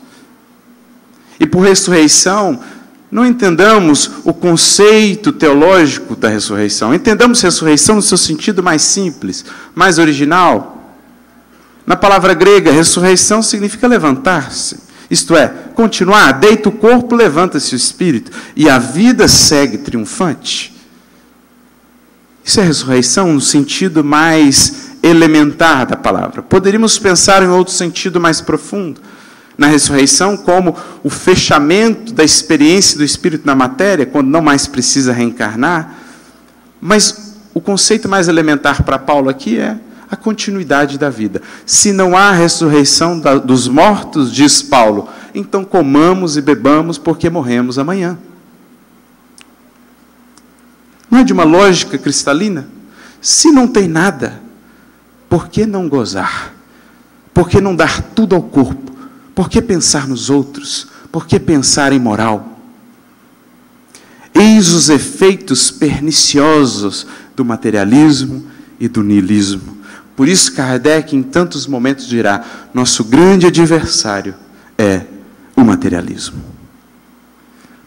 E 1.39 1.45
por 1.45 1.59
ressurreição, 1.59 2.59
não 3.15 3.25
entendamos 3.25 4.11
o 4.25 4.33
conceito 4.33 5.31
teológico 5.31 6.17
da 6.17 6.27
ressurreição. 6.27 6.93
Entendamos 6.93 7.39
ressurreição 7.39 7.95
no 7.95 8.01
seu 8.01 8.17
sentido 8.17 8.61
mais 8.61 8.81
simples, 8.81 9.45
mais 9.73 9.97
original. 9.97 10.97
Na 11.87 11.95
palavra 11.95 12.33
grega, 12.33 12.73
ressurreição 12.73 13.41
significa 13.41 13.87
levantar-se. 13.87 14.79
Isto 15.09 15.33
é, 15.33 15.47
continuar, 15.47 16.33
deita 16.33 16.67
o 16.67 16.73
corpo, 16.73 17.15
levanta-se 17.15 17.73
o 17.73 17.77
espírito, 17.77 18.33
e 18.53 18.69
a 18.69 18.77
vida 18.77 19.29
segue 19.29 19.77
triunfante. 19.77 20.75
Isso 22.43 22.59
é 22.59 22.63
ressurreição 22.63 23.31
no 23.31 23.39
sentido 23.39 24.03
mais 24.03 24.97
elementar 25.01 25.85
da 25.85 25.95
palavra. 25.95 26.41
Poderíamos 26.41 26.99
pensar 26.99 27.41
em 27.41 27.47
outro 27.47 27.73
sentido 27.73 28.19
mais 28.19 28.41
profundo 28.41 28.99
na 29.57 29.67
ressurreição 29.67 30.35
como 30.35 30.75
o 31.03 31.09
fechamento 31.09 32.13
da 32.13 32.23
experiência 32.23 32.97
do 32.97 33.03
espírito 33.03 33.45
na 33.45 33.55
matéria, 33.55 34.05
quando 34.05 34.27
não 34.27 34.41
mais 34.41 34.67
precisa 34.67 35.13
reencarnar. 35.13 35.95
Mas 36.81 37.35
o 37.53 37.61
conceito 37.61 38.09
mais 38.09 38.27
elementar 38.27 38.83
para 38.83 38.99
Paulo 38.99 39.29
aqui 39.29 39.57
é 39.57 39.77
a 40.09 40.15
continuidade 40.15 40.97
da 40.97 41.09
vida. 41.09 41.41
Se 41.65 41.91
não 41.91 42.15
há 42.15 42.31
ressurreição 42.31 43.19
dos 43.39 43.67
mortos, 43.67 44.31
diz 44.31 44.61
Paulo, 44.61 45.09
então 45.33 45.63
comamos 45.63 46.37
e 46.37 46.41
bebamos 46.41 46.97
porque 46.97 47.29
morremos 47.29 47.79
amanhã. 47.79 48.17
Não 51.09 51.19
é 51.19 51.23
de 51.23 51.33
uma 51.33 51.43
lógica 51.43 51.97
cristalina? 51.97 52.67
Se 53.21 53.51
não 53.51 53.67
tem 53.67 53.87
nada, 53.87 54.41
por 55.29 55.47
que 55.47 55.65
não 55.65 55.87
gozar? 55.89 56.53
Por 57.33 57.49
que 57.49 57.59
não 57.59 57.75
dar 57.75 58.01
tudo 58.01 58.35
ao 58.35 58.43
corpo? 58.43 58.94
Por 59.35 59.49
que 59.49 59.61
pensar 59.61 60.07
nos 60.07 60.29
outros? 60.29 60.87
Por 61.11 61.27
que 61.27 61.37
pensar 61.37 61.91
em 61.91 61.99
moral? 61.99 62.57
Eis 64.33 64.69
os 64.69 64.89
efeitos 64.89 65.69
perniciosos 65.69 67.05
do 67.35 67.43
materialismo 67.43 68.45
e 68.79 68.87
do 68.87 69.03
niilismo. 69.03 69.77
Por 70.15 70.27
isso, 70.27 70.53
Kardec, 70.53 71.15
em 71.15 71.21
tantos 71.21 71.67
momentos, 71.67 72.07
dirá: 72.07 72.43
nosso 72.73 73.03
grande 73.03 73.47
adversário 73.47 74.35
é 74.77 75.01
o 75.55 75.61
materialismo. 75.61 76.41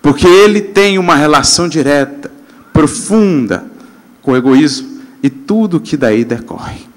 Porque 0.03 0.27
ele 0.27 0.61
tem 0.61 0.99
uma 0.99 1.17
relação 1.17 1.69
direta, 1.69 2.31
profunda 2.73 3.65
com 4.23 4.33
o 4.33 4.37
egoísmo 4.37 5.01
e 5.23 5.29
tudo 5.29 5.81
que 5.81 5.97
daí 5.97 6.25
decorre. 6.25 6.88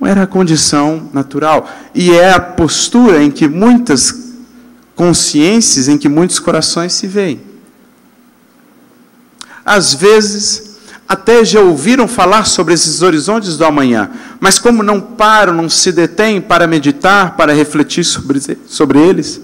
Não 0.00 0.08
era 0.08 0.22
a 0.22 0.26
condição 0.26 1.08
natural. 1.12 1.68
E 1.94 2.10
é 2.12 2.32
a 2.32 2.40
postura 2.40 3.22
em 3.22 3.30
que 3.30 3.48
muitas 3.48 4.34
consciências, 4.94 5.88
em 5.88 5.98
que 5.98 6.08
muitos 6.08 6.38
corações 6.38 6.92
se 6.92 7.06
veem. 7.06 7.40
Às 9.64 9.94
vezes, 9.94 10.78
até 11.08 11.44
já 11.44 11.60
ouviram 11.60 12.06
falar 12.06 12.44
sobre 12.44 12.74
esses 12.74 13.00
horizontes 13.00 13.56
do 13.56 13.64
amanhã, 13.64 14.10
mas 14.40 14.58
como 14.58 14.82
não 14.82 15.00
param, 15.00 15.52
não 15.52 15.68
se 15.68 15.90
detêm 15.92 16.40
para 16.40 16.66
meditar, 16.66 17.36
para 17.36 17.52
refletir 17.52 18.04
sobre, 18.04 18.40
sobre 18.66 18.98
eles, 18.98 19.40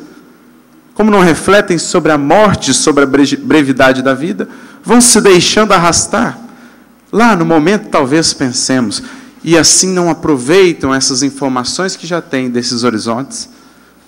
como 0.94 1.10
não 1.10 1.20
refletem 1.20 1.78
sobre 1.78 2.12
a 2.12 2.18
morte, 2.18 2.72
sobre 2.72 3.04
a 3.04 3.06
brevidade 3.06 4.02
da 4.02 4.14
vida, 4.14 4.48
vão 4.82 5.00
se 5.00 5.20
deixando 5.20 5.72
arrastar. 5.72 6.38
Lá 7.10 7.34
no 7.34 7.44
momento, 7.44 7.88
talvez 7.88 8.32
pensemos, 8.32 9.02
e 9.44 9.58
assim 9.58 9.90
não 9.92 10.08
aproveitam 10.08 10.94
essas 10.94 11.22
informações 11.22 11.94
que 11.96 12.06
já 12.06 12.22
têm 12.22 12.48
desses 12.48 12.82
horizontes 12.82 13.50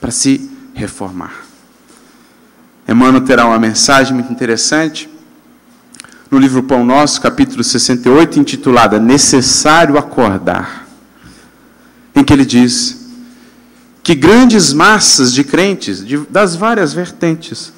para 0.00 0.10
se 0.10 0.50
reformar. 0.72 1.44
Emmanuel 2.88 3.22
terá 3.22 3.44
uma 3.44 3.58
mensagem 3.58 4.14
muito 4.14 4.32
interessante 4.32 5.10
no 6.30 6.38
livro 6.38 6.62
Pão 6.62 6.84
Nosso, 6.84 7.20
capítulo 7.20 7.62
68, 7.62 8.40
intitulada 8.40 8.98
Necessário 8.98 9.98
Acordar, 9.98 10.86
em 12.14 12.24
que 12.24 12.32
ele 12.32 12.46
diz 12.46 13.04
que 14.02 14.14
grandes 14.14 14.72
massas 14.72 15.32
de 15.32 15.44
crentes, 15.44 16.04
de, 16.04 16.16
das 16.30 16.56
várias 16.56 16.94
vertentes, 16.94 17.72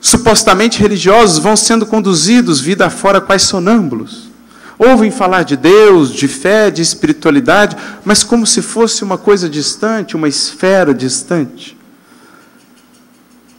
supostamente 0.00 0.80
religiosos, 0.80 1.38
vão 1.38 1.56
sendo 1.56 1.84
conduzidos 1.84 2.60
vida 2.60 2.88
fora 2.88 3.20
quais 3.20 3.42
sonâmbulos 3.42 4.23
Ouvem 4.78 5.10
falar 5.10 5.44
de 5.44 5.56
Deus, 5.56 6.12
de 6.12 6.26
fé, 6.26 6.70
de 6.70 6.82
espiritualidade, 6.82 7.76
mas 8.04 8.24
como 8.24 8.46
se 8.46 8.60
fosse 8.60 9.04
uma 9.04 9.16
coisa 9.16 9.48
distante, 9.48 10.16
uma 10.16 10.28
esfera 10.28 10.92
distante. 10.92 11.76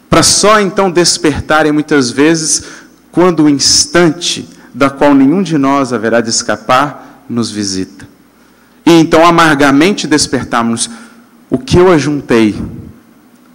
Para 0.10 0.23
só 0.23 0.60
então 0.60 0.91
despertarem 0.91 1.71
muitas 1.71 2.12
vezes 2.12 2.63
quando 3.12 3.43
o 3.43 3.49
instante 3.49 4.47
da 4.73 4.89
qual 4.89 5.13
nenhum 5.13 5.41
de 5.41 5.58
nós 5.58 5.93
haverá 5.93 6.19
de 6.19 6.30
escapar 6.30 7.23
nos 7.30 7.49
visita. 7.49 8.06
E 8.86 8.91
então 8.91 9.25
amargamente 9.25 10.06
despertarmos 10.06 10.89
o 11.49 11.58
que 11.58 11.78
eu 11.78 11.91
ajuntei, 11.91 12.62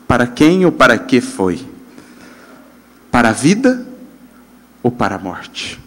para 0.08 0.26
quem 0.26 0.64
ou 0.64 0.72
para 0.72 0.98
que 0.98 1.20
foi? 1.20 1.64
Para 3.10 3.28
a 3.28 3.32
vida 3.32 3.86
ou 4.82 4.90
para 4.90 5.16
a 5.16 5.18
morte? 5.18 5.78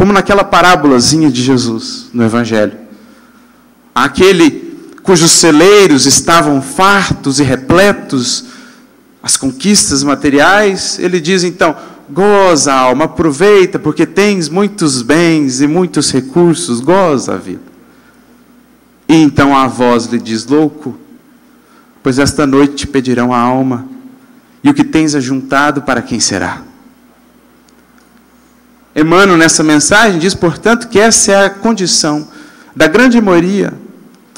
Como 0.00 0.14
naquela 0.14 0.42
parábolazinha 0.42 1.30
de 1.30 1.42
Jesus 1.42 2.08
no 2.14 2.24
Evangelho. 2.24 2.72
Aquele 3.94 4.50
cujos 5.02 5.30
celeiros 5.30 6.06
estavam 6.06 6.62
fartos 6.62 7.38
e 7.38 7.42
repletos, 7.42 8.46
as 9.22 9.36
conquistas 9.36 10.02
materiais, 10.02 10.98
ele 10.98 11.20
diz 11.20 11.44
então: 11.44 11.76
goza, 12.08 12.72
alma, 12.72 13.04
aproveita, 13.04 13.78
porque 13.78 14.06
tens 14.06 14.48
muitos 14.48 15.02
bens 15.02 15.60
e 15.60 15.66
muitos 15.66 16.10
recursos, 16.10 16.80
goza 16.80 17.34
a 17.34 17.36
vida. 17.36 17.60
E 19.06 19.16
então 19.16 19.54
a 19.54 19.66
voz 19.66 20.06
lhe 20.06 20.18
diz: 20.18 20.46
louco, 20.46 20.96
pois 22.02 22.18
esta 22.18 22.46
noite 22.46 22.74
te 22.74 22.86
pedirão 22.86 23.34
a 23.34 23.38
alma, 23.38 23.86
e 24.64 24.70
o 24.70 24.72
que 24.72 24.82
tens 24.82 25.14
ajuntado 25.14 25.82
para 25.82 26.00
quem 26.00 26.18
será? 26.18 26.69
Emmanuel, 29.00 29.36
nessa 29.36 29.62
mensagem, 29.62 30.18
diz, 30.18 30.34
portanto, 30.34 30.88
que 30.88 30.98
essa 30.98 31.32
é 31.32 31.46
a 31.46 31.50
condição 31.50 32.28
da 32.74 32.86
grande 32.86 33.20
maioria, 33.20 33.72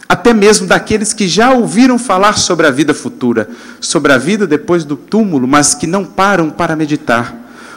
até 0.08 0.32
mesmo 0.34 0.66
daqueles 0.66 1.12
que 1.12 1.26
já 1.26 1.52
ouviram 1.52 1.98
falar 1.98 2.38
sobre 2.38 2.66
a 2.66 2.70
vida 2.70 2.92
futura, 2.92 3.48
sobre 3.80 4.12
a 4.12 4.18
vida 4.18 4.46
depois 4.46 4.84
do 4.84 4.96
túmulo, 4.96 5.48
mas 5.48 5.74
que 5.74 5.86
não 5.86 6.04
param 6.04 6.50
para 6.50 6.76
meditar. 6.76 7.34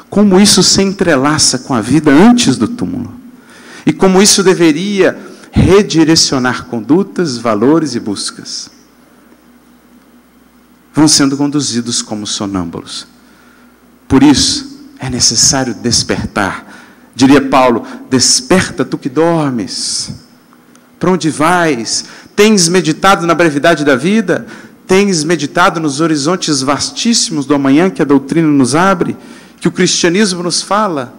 Como 0.09 0.39
isso 0.39 0.61
se 0.61 0.81
entrelaça 0.81 1.59
com 1.59 1.73
a 1.73 1.81
vida 1.81 2.11
antes 2.11 2.57
do 2.57 2.67
túmulo. 2.67 3.13
E 3.85 3.93
como 3.93 4.21
isso 4.21 4.43
deveria 4.43 5.17
redirecionar 5.51 6.65
condutas, 6.65 7.37
valores 7.37 7.95
e 7.95 7.99
buscas. 7.99 8.69
Vão 10.93 11.07
sendo 11.07 11.37
conduzidos 11.37 12.01
como 12.01 12.27
sonâmbulos. 12.27 13.07
Por 14.07 14.21
isso, 14.21 14.74
é 14.99 15.09
necessário 15.09 15.73
despertar. 15.73 16.65
Diria 17.15 17.41
Paulo: 17.41 17.85
Desperta 18.09 18.83
tu 18.83 18.97
que 18.97 19.09
dormes. 19.09 20.13
Para 20.99 21.11
onde 21.11 21.29
vais? 21.29 22.05
Tens 22.35 22.67
meditado 22.67 23.25
na 23.25 23.33
brevidade 23.33 23.85
da 23.85 23.95
vida? 23.95 24.45
Tens 24.87 25.23
meditado 25.23 25.79
nos 25.79 25.99
horizontes 25.99 26.61
vastíssimos 26.61 27.45
do 27.45 27.55
amanhã 27.55 27.89
que 27.89 28.01
a 28.01 28.05
doutrina 28.05 28.47
nos 28.47 28.75
abre, 28.75 29.17
que 29.59 29.67
o 29.67 29.71
cristianismo 29.71 30.43
nos 30.43 30.61
fala? 30.61 31.13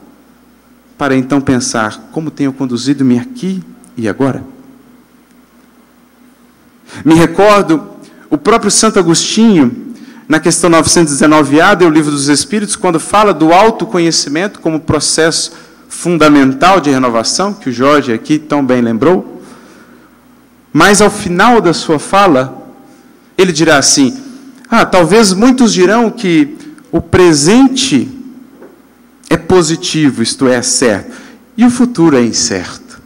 Para 0.96 1.16
então 1.16 1.40
pensar: 1.40 2.08
como 2.12 2.30
tenho 2.30 2.52
conduzido-me 2.52 3.18
aqui 3.18 3.62
e 3.96 4.08
agora? 4.08 4.44
Me 7.04 7.14
recordo 7.14 7.82
o 8.30 8.38
próprio 8.38 8.70
Santo 8.70 8.98
Agostinho, 8.98 9.85
na 10.28 10.40
questão 10.40 10.68
919A 10.70 11.76
do 11.76 11.88
Livro 11.88 12.10
dos 12.10 12.28
Espíritos, 12.28 12.74
quando 12.74 12.98
fala 12.98 13.32
do 13.32 13.52
autoconhecimento 13.52 14.60
como 14.60 14.80
processo 14.80 15.52
fundamental 15.88 16.80
de 16.80 16.90
renovação, 16.90 17.54
que 17.54 17.68
o 17.68 17.72
Jorge 17.72 18.12
aqui 18.12 18.38
tão 18.38 18.64
bem 18.64 18.80
lembrou. 18.80 19.40
Mas 20.72 21.00
ao 21.00 21.10
final 21.10 21.60
da 21.60 21.72
sua 21.72 21.98
fala, 21.98 22.70
ele 23.38 23.52
dirá 23.52 23.78
assim: 23.78 24.16
Ah, 24.68 24.84
talvez 24.84 25.32
muitos 25.32 25.72
dirão 25.72 26.10
que 26.10 26.56
o 26.90 27.00
presente 27.00 28.08
é 29.30 29.36
positivo, 29.36 30.22
isto 30.22 30.48
é, 30.48 30.60
certo, 30.60 31.16
e 31.56 31.64
o 31.64 31.70
futuro 31.70 32.16
é 32.16 32.22
incerto. 32.22 33.00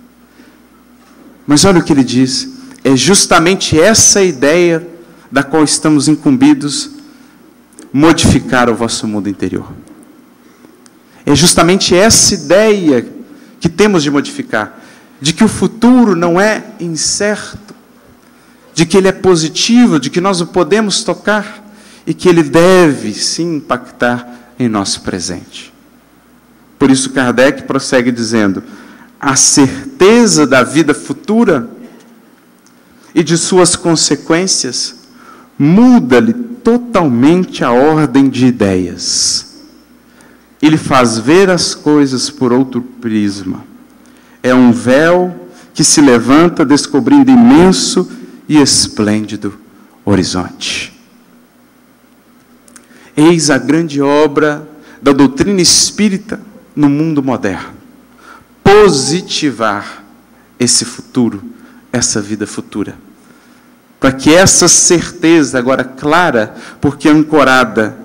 Mas 1.46 1.64
olha 1.64 1.80
o 1.80 1.84
que 1.84 1.92
ele 1.92 2.02
diz: 2.02 2.48
é 2.82 2.96
justamente 2.96 3.78
essa 3.78 4.22
ideia 4.22 4.86
da 5.30 5.42
qual 5.42 5.62
estamos 5.62 6.08
incumbidos 6.08 6.99
modificar 7.92 8.68
o 8.68 8.74
vosso 8.74 9.06
mundo 9.06 9.28
interior. 9.28 9.70
É 11.24 11.34
justamente 11.34 11.94
essa 11.94 12.34
ideia 12.34 13.06
que 13.58 13.68
temos 13.68 14.02
de 14.02 14.10
modificar, 14.10 14.80
de 15.20 15.32
que 15.32 15.44
o 15.44 15.48
futuro 15.48 16.16
não 16.16 16.40
é 16.40 16.64
incerto, 16.80 17.74
de 18.74 18.86
que 18.86 18.96
ele 18.96 19.08
é 19.08 19.12
positivo, 19.12 20.00
de 20.00 20.08
que 20.08 20.20
nós 20.20 20.40
o 20.40 20.46
podemos 20.46 21.04
tocar 21.04 21.62
e 22.06 22.14
que 22.14 22.28
ele 22.28 22.42
deve 22.42 23.12
sim 23.12 23.56
impactar 23.56 24.26
em 24.58 24.68
nosso 24.68 25.02
presente. 25.02 25.72
Por 26.78 26.90
isso, 26.90 27.10
Kardec 27.10 27.64
prossegue 27.64 28.10
dizendo: 28.10 28.62
a 29.20 29.36
certeza 29.36 30.46
da 30.46 30.62
vida 30.62 30.94
futura 30.94 31.68
e 33.14 33.22
de 33.22 33.36
suas 33.36 33.76
consequências 33.76 34.96
muda-lhe 35.58 36.49
totalmente 36.62 37.64
a 37.64 37.72
ordem 37.72 38.28
de 38.28 38.46
ideias. 38.46 39.58
Ele 40.60 40.76
faz 40.76 41.18
ver 41.18 41.48
as 41.50 41.74
coisas 41.74 42.28
por 42.28 42.52
outro 42.52 42.82
prisma. 42.82 43.64
É 44.42 44.54
um 44.54 44.72
véu 44.72 45.48
que 45.72 45.82
se 45.82 46.00
levanta 46.00 46.64
descobrindo 46.64 47.30
imenso 47.30 48.10
e 48.48 48.58
esplêndido 48.58 49.58
horizonte. 50.04 50.92
Eis 53.16 53.50
a 53.50 53.58
grande 53.58 54.00
obra 54.00 54.68
da 55.00 55.12
doutrina 55.12 55.60
espírita 55.60 56.40
no 56.74 56.88
mundo 56.88 57.22
moderno. 57.22 57.74
Positivar 58.62 60.04
esse 60.58 60.84
futuro, 60.84 61.42
essa 61.92 62.20
vida 62.20 62.46
futura. 62.46 62.96
Para 64.00 64.12
que 64.12 64.34
essa 64.34 64.66
certeza, 64.66 65.58
agora 65.58 65.84
clara, 65.84 66.54
porque 66.80 67.06
ancorada 67.06 67.98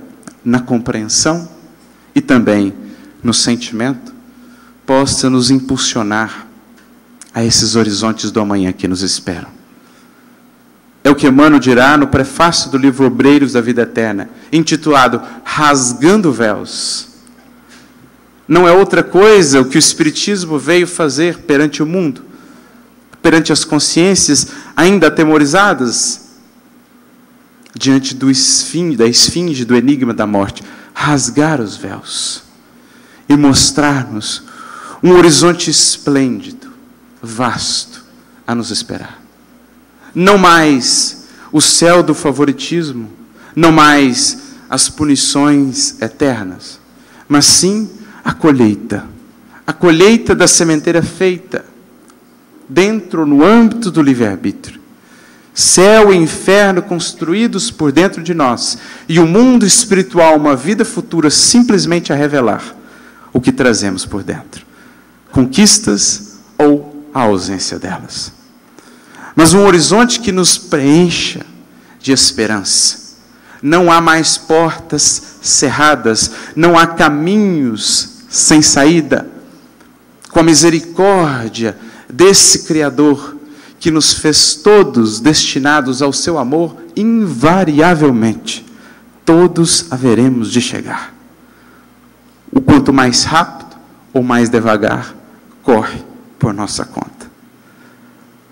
na 0.44 0.60
compreensão 0.60 1.50
e 2.14 2.20
também 2.20 2.74
no 3.24 3.34
sentimento, 3.34 4.14
possa 4.86 5.30
nos 5.30 5.50
impulsionar 5.50 6.46
a 7.34 7.44
esses 7.44 7.76
horizontes 7.76 8.30
do 8.30 8.42
amanhã 8.42 8.74
que 8.74 8.88
nos 8.88 9.02
esperam. 9.02 9.56
É 11.04 11.10
o 11.10 11.16
que 11.16 11.28
Emmanuel 11.28 11.60
dirá 11.60 11.96
no 11.98 12.08
prefácio 12.08 12.70
do 12.70 12.78
livro 12.78 13.06
Obreiros 13.06 13.54
da 13.54 13.62
Vida 13.62 13.84
Eterna, 13.84 14.30
intitulado 14.52 15.22
Rasgando 15.44 16.32
Véus. 16.32 17.08
Não 18.48 18.68
é 18.68 18.72
outra 18.72 19.02
coisa 19.04 19.62
o 19.62 19.66
que 19.66 19.78
o 19.78 19.80
Espiritismo 19.80 20.60
veio 20.60 20.88
fazer 20.88 21.40
perante 21.40 21.82
o 21.82 21.86
mundo, 21.86 22.24
perante 23.26 23.52
as 23.52 23.66
consciências 23.66 24.50
ainda 24.78 25.08
atemorizadas, 25.08 26.28
diante 27.74 28.14
do 28.14 28.30
esfinge, 28.30 28.96
da 28.96 29.08
esfinge 29.08 29.66
do 29.66 29.76
enigma 29.76 30.14
da 30.14 30.28
morte, 30.28 30.62
rasgar 30.94 31.60
os 31.60 31.76
véus 31.76 32.44
e 33.28 33.36
mostrar-nos 33.36 34.44
um 35.02 35.14
horizonte 35.14 35.72
esplêndido, 35.72 36.68
vasto 37.20 38.04
a 38.46 38.54
nos 38.54 38.70
esperar. 38.70 39.20
Não 40.14 40.38
mais 40.38 41.26
o 41.52 41.60
céu 41.60 42.04
do 42.04 42.14
favoritismo, 42.14 43.12
não 43.56 43.72
mais 43.72 44.54
as 44.70 44.88
punições 44.88 46.00
eternas, 46.00 46.80
mas 47.28 47.46
sim 47.48 47.90
a 48.24 48.34
colheita. 48.34 49.04
A 49.66 49.74
colheita 49.74 50.36
da 50.36 50.48
sementeira 50.48 51.02
feita 51.02 51.74
dentro, 52.68 53.26
no 53.26 53.44
âmbito 53.44 53.92
do 53.92 54.02
livre-arbítrio. 54.02 54.82
Céu 55.54 56.14
e 56.14 56.18
inferno 56.18 56.82
construídos 56.82 57.72
por 57.72 57.92
dentro 57.92 58.22
de 58.22 58.34
nós, 58.34 58.78
e 59.08 59.20
o 59.20 59.26
mundo 59.26 59.66
espiritual, 59.66 60.36
uma 60.36 60.56
vida 60.56 60.84
futura 60.84 61.30
simplesmente 61.30 62.12
a 62.12 62.16
revelar 62.16 62.76
o 63.32 63.40
que 63.40 63.52
trazemos 63.52 64.06
por 64.06 64.22
dentro. 64.22 64.66
Conquistas 65.32 66.38
ou 66.58 67.06
a 67.14 67.22
ausência 67.22 67.80
delas. 67.80 68.34
Mas 69.36 69.54
um 69.54 69.66
horizonte 69.66 70.20
que 70.20 70.32
nos 70.32 70.58
preencha 70.58 71.46
de 72.00 72.12
esperança. 72.12 73.06
Não 73.62 73.92
há 73.92 74.00
mais 74.00 74.38
portas 74.38 75.38
cerradas, 75.42 76.32
não 76.56 76.78
há 76.78 76.86
caminhos 76.86 78.26
sem 78.30 78.62
saída. 78.62 79.28
Com 80.30 80.40
a 80.40 80.44
misericórdia 80.44 81.78
desse 82.10 82.66
Criador 82.66 83.36
que 83.80 83.92
nos 83.92 84.14
fez 84.14 84.56
todos 84.56 85.20
destinados 85.20 86.02
ao 86.02 86.12
seu 86.12 86.38
amor, 86.38 86.76
invariavelmente, 86.96 88.66
todos 89.24 89.92
haveremos 89.92 90.52
de 90.52 90.62
chegar. 90.62 91.14
O 92.52 92.62
quanto 92.62 92.94
mais 92.94 93.24
rápido 93.24 93.76
ou 94.14 94.24
mais 94.24 94.50
devagar, 94.50 95.14
corre 95.62 96.02
por 96.40 96.54
nossa 96.54 96.86
conta. 96.86 97.30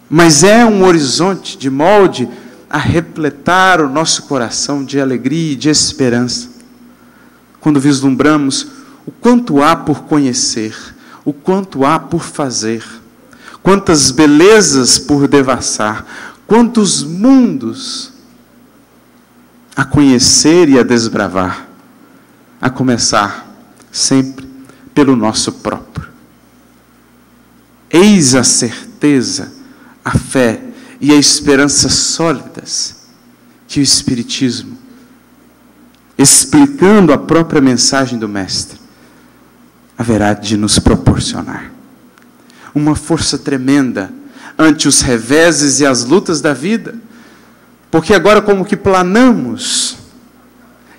Mas 0.10 0.44
é 0.44 0.66
um 0.66 0.84
horizonte 0.84 1.58
de 1.58 1.70
molde 1.70 2.30
a 2.70 2.78
repletar 2.78 3.80
o 3.82 3.90
nosso 3.90 4.24
coração 4.24 4.84
de 4.84 5.00
alegria 5.00 5.54
e 5.54 5.56
de 5.56 5.70
esperança. 5.70 6.50
Quando 7.62 7.80
vislumbramos 7.80 8.68
o 9.06 9.12
quanto 9.12 9.62
há 9.62 9.76
por 9.76 10.04
conhecer, 10.04 10.76
o 11.24 11.32
quanto 11.32 11.86
há 11.86 11.98
por 11.98 12.24
fazer, 12.24 12.84
quantas 13.64 14.12
belezas 14.12 15.00
por 15.00 15.28
devassar, 15.28 16.06
quantos 16.46 17.02
mundos 17.02 18.12
a 19.76 19.86
conhecer 19.86 20.70
e 20.70 20.78
a 20.78 20.84
desbravar, 20.84 21.68
a 22.62 22.70
começar 22.70 23.48
sempre 23.92 24.48
pelo 24.94 25.16
nosso 25.16 25.54
próprio. 25.54 26.10
Eis 27.90 28.36
a 28.36 28.44
certeza, 28.44 29.52
a 30.04 30.12
fé 30.12 30.62
e 31.00 31.12
a 31.12 31.16
esperança 31.16 31.90
sólidas 31.90 33.08
que 33.68 33.80
o 33.80 33.84
Espiritismo, 33.84 34.78
explicando 36.18 37.12
a 37.14 37.18
própria 37.18 37.62
mensagem 37.62 38.20
do 38.20 38.28
Mestre, 38.28 38.80
haverá 39.98 40.34
de 40.34 40.58
nos 40.58 40.78
proporcionar. 40.78 41.73
Uma 42.74 42.96
força 42.96 43.38
tremenda 43.38 44.12
ante 44.58 44.88
os 44.88 45.02
reveses 45.02 45.80
e 45.80 45.86
as 45.86 46.04
lutas 46.04 46.42
da 46.42 46.54
vida, 46.54 46.96
porque 47.90 48.14
agora, 48.14 48.42
como 48.42 48.66
que 48.66 48.76
planamos 48.76 49.98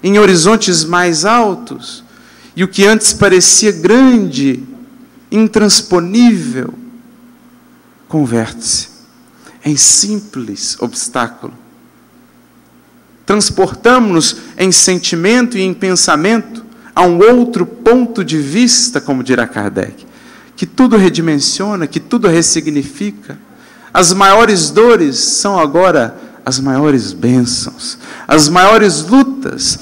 em 0.02 0.18
horizontes 0.18 0.84
mais 0.84 1.24
altos, 1.24 2.04
e 2.54 2.62
o 2.62 2.68
que 2.68 2.84
antes 2.84 3.12
parecia 3.12 3.72
grande, 3.72 4.62
intransponível, 5.30 6.74
converte-se 8.06 8.88
em 9.64 9.76
simples 9.76 10.76
obstáculo. 10.78 11.54
Transportamos-nos 13.24 14.36
em 14.58 14.70
sentimento 14.70 15.56
e 15.56 15.62
em 15.62 15.72
pensamento 15.72 16.64
a 16.94 17.02
um 17.02 17.18
outro 17.18 17.64
ponto 17.64 18.22
de 18.22 18.38
vista, 18.38 19.00
como 19.00 19.24
dirá 19.24 19.46
Kardec, 19.46 20.06
que 20.56 20.66
tudo 20.66 20.96
redimensiona, 20.96 21.86
que 21.86 22.00
tudo 22.00 22.28
ressignifica. 22.28 23.38
As 23.92 24.12
maiores 24.12 24.70
dores 24.70 25.18
são 25.18 25.58
agora 25.58 26.16
as 26.44 26.60
maiores 26.60 27.12
bênçãos, 27.12 27.98
as 28.28 28.48
maiores 28.48 29.02
lutas, 29.02 29.78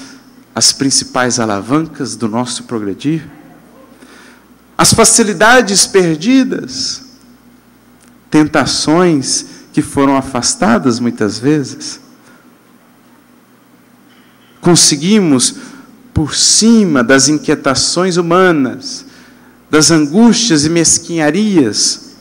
as 0.55 0.71
principais 0.71 1.39
alavancas 1.39 2.15
do 2.15 2.27
nosso 2.27 2.63
progredir. 2.63 3.27
As 4.77 4.93
facilidades 4.93 5.85
perdidas, 5.85 7.03
tentações 8.29 9.45
que 9.71 9.81
foram 9.81 10.15
afastadas 10.15 10.99
muitas 10.99 11.39
vezes. 11.39 11.99
Conseguimos, 14.61 15.55
por 16.13 16.35
cima 16.35 17.03
das 17.03 17.27
inquietações 17.27 18.17
humanas, 18.17 19.05
das 19.73 19.89
angústias 19.89 20.65
e 20.65 20.69
mesquinharias 20.69 22.11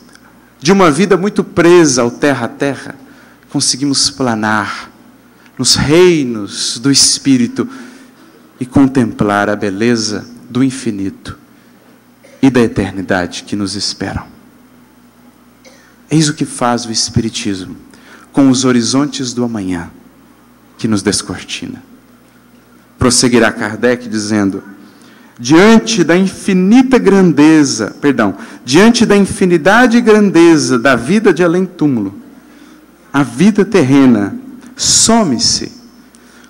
de 0.59 0.73
uma 0.73 0.91
vida 0.91 1.19
muito 1.19 1.45
presa 1.45 2.01
ao 2.01 2.11
terra 2.11 2.47
a 2.47 2.49
terra, 2.49 2.95
conseguimos 3.51 4.09
planar 4.09 4.91
nos 5.59 5.75
reinos 5.75 6.79
do 6.79 6.91
Espírito 6.91 7.69
e 8.59 8.65
contemplar 8.65 9.51
a 9.51 9.55
beleza 9.55 10.27
do 10.49 10.65
infinito 10.65 11.39
e 12.41 12.49
da 12.49 12.61
eternidade 12.61 13.43
que 13.43 13.55
nos 13.55 13.75
esperam. 13.75 14.25
Eis 16.11 16.31
o 16.31 16.35
que 16.35 16.47
faz 16.47 16.87
o 16.87 16.91
Espiritismo 16.91 17.77
com 18.33 18.49
os 18.49 18.65
horizontes 18.65 19.35
do 19.35 19.45
amanhã 19.45 19.91
que 20.79 20.89
nos 20.89 21.03
descortina. 21.03 21.83
Prosseguirá 22.99 23.53
Kardec 23.53 24.09
dizendo: 24.09 24.65
diante 25.39 26.05
da 26.05 26.17
infinita 26.17 26.99
grandeza, 26.99 27.95
perdão, 28.01 28.35
diante 28.65 29.05
da 29.05 29.17
infinidade 29.17 29.97
e 29.97 30.01
grandeza 30.01 30.79
da 30.79 30.95
vida 30.95 31.33
de 31.33 31.43
além-túmulo, 31.43 32.15
a 33.13 33.23
vida 33.23 33.65
terrena 33.65 34.37
some-se 34.77 35.81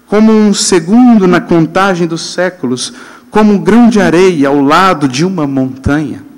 como 0.07 0.31
um 0.31 0.53
segundo 0.53 1.27
na 1.27 1.41
contagem 1.41 2.07
dos 2.07 2.35
séculos, 2.35 2.93
como 3.31 3.55
um 3.55 3.59
grão 3.59 3.89
de 3.89 4.01
areia 4.01 4.49
ao 4.49 4.61
lado 4.61 5.09
de 5.09 5.25
uma 5.25 5.47
montanha 5.47 6.33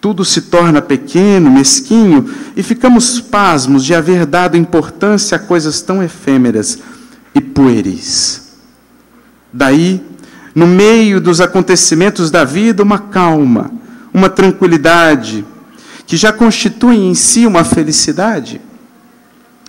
tudo 0.00 0.24
se 0.24 0.42
torna 0.42 0.80
pequeno, 0.80 1.50
mesquinho, 1.50 2.32
e 2.56 2.62
ficamos 2.62 3.20
pasmos 3.20 3.84
de 3.84 3.94
haver 3.94 4.24
dado 4.24 4.56
importância 4.56 5.36
a 5.36 5.38
coisas 5.38 5.82
tão 5.82 6.02
efêmeras 6.02 6.78
e 7.34 7.40
pueris. 7.40 8.54
Daí, 9.52 10.02
no 10.54 10.66
meio 10.66 11.20
dos 11.20 11.40
acontecimentos 11.40 12.30
da 12.30 12.44
vida, 12.44 12.82
uma 12.82 12.98
calma, 12.98 13.70
uma 14.12 14.28
tranquilidade, 14.28 15.44
que 16.06 16.16
já 16.16 16.32
constituem 16.32 17.08
em 17.08 17.14
si 17.14 17.46
uma 17.46 17.64
felicidade, 17.64 18.60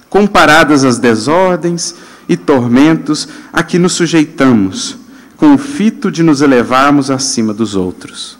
comparadas 0.09 0.83
às 0.83 0.97
desordens 0.97 1.95
e 2.27 2.35
tormentos 2.35 3.27
a 3.53 3.61
que 3.61 3.77
nos 3.77 3.93
sujeitamos, 3.93 4.97
com 5.37 5.53
o 5.53 5.57
fito 5.57 6.11
de 6.11 6.23
nos 6.23 6.41
elevarmos 6.41 7.11
acima 7.11 7.53
dos 7.53 7.75
outros. 7.75 8.37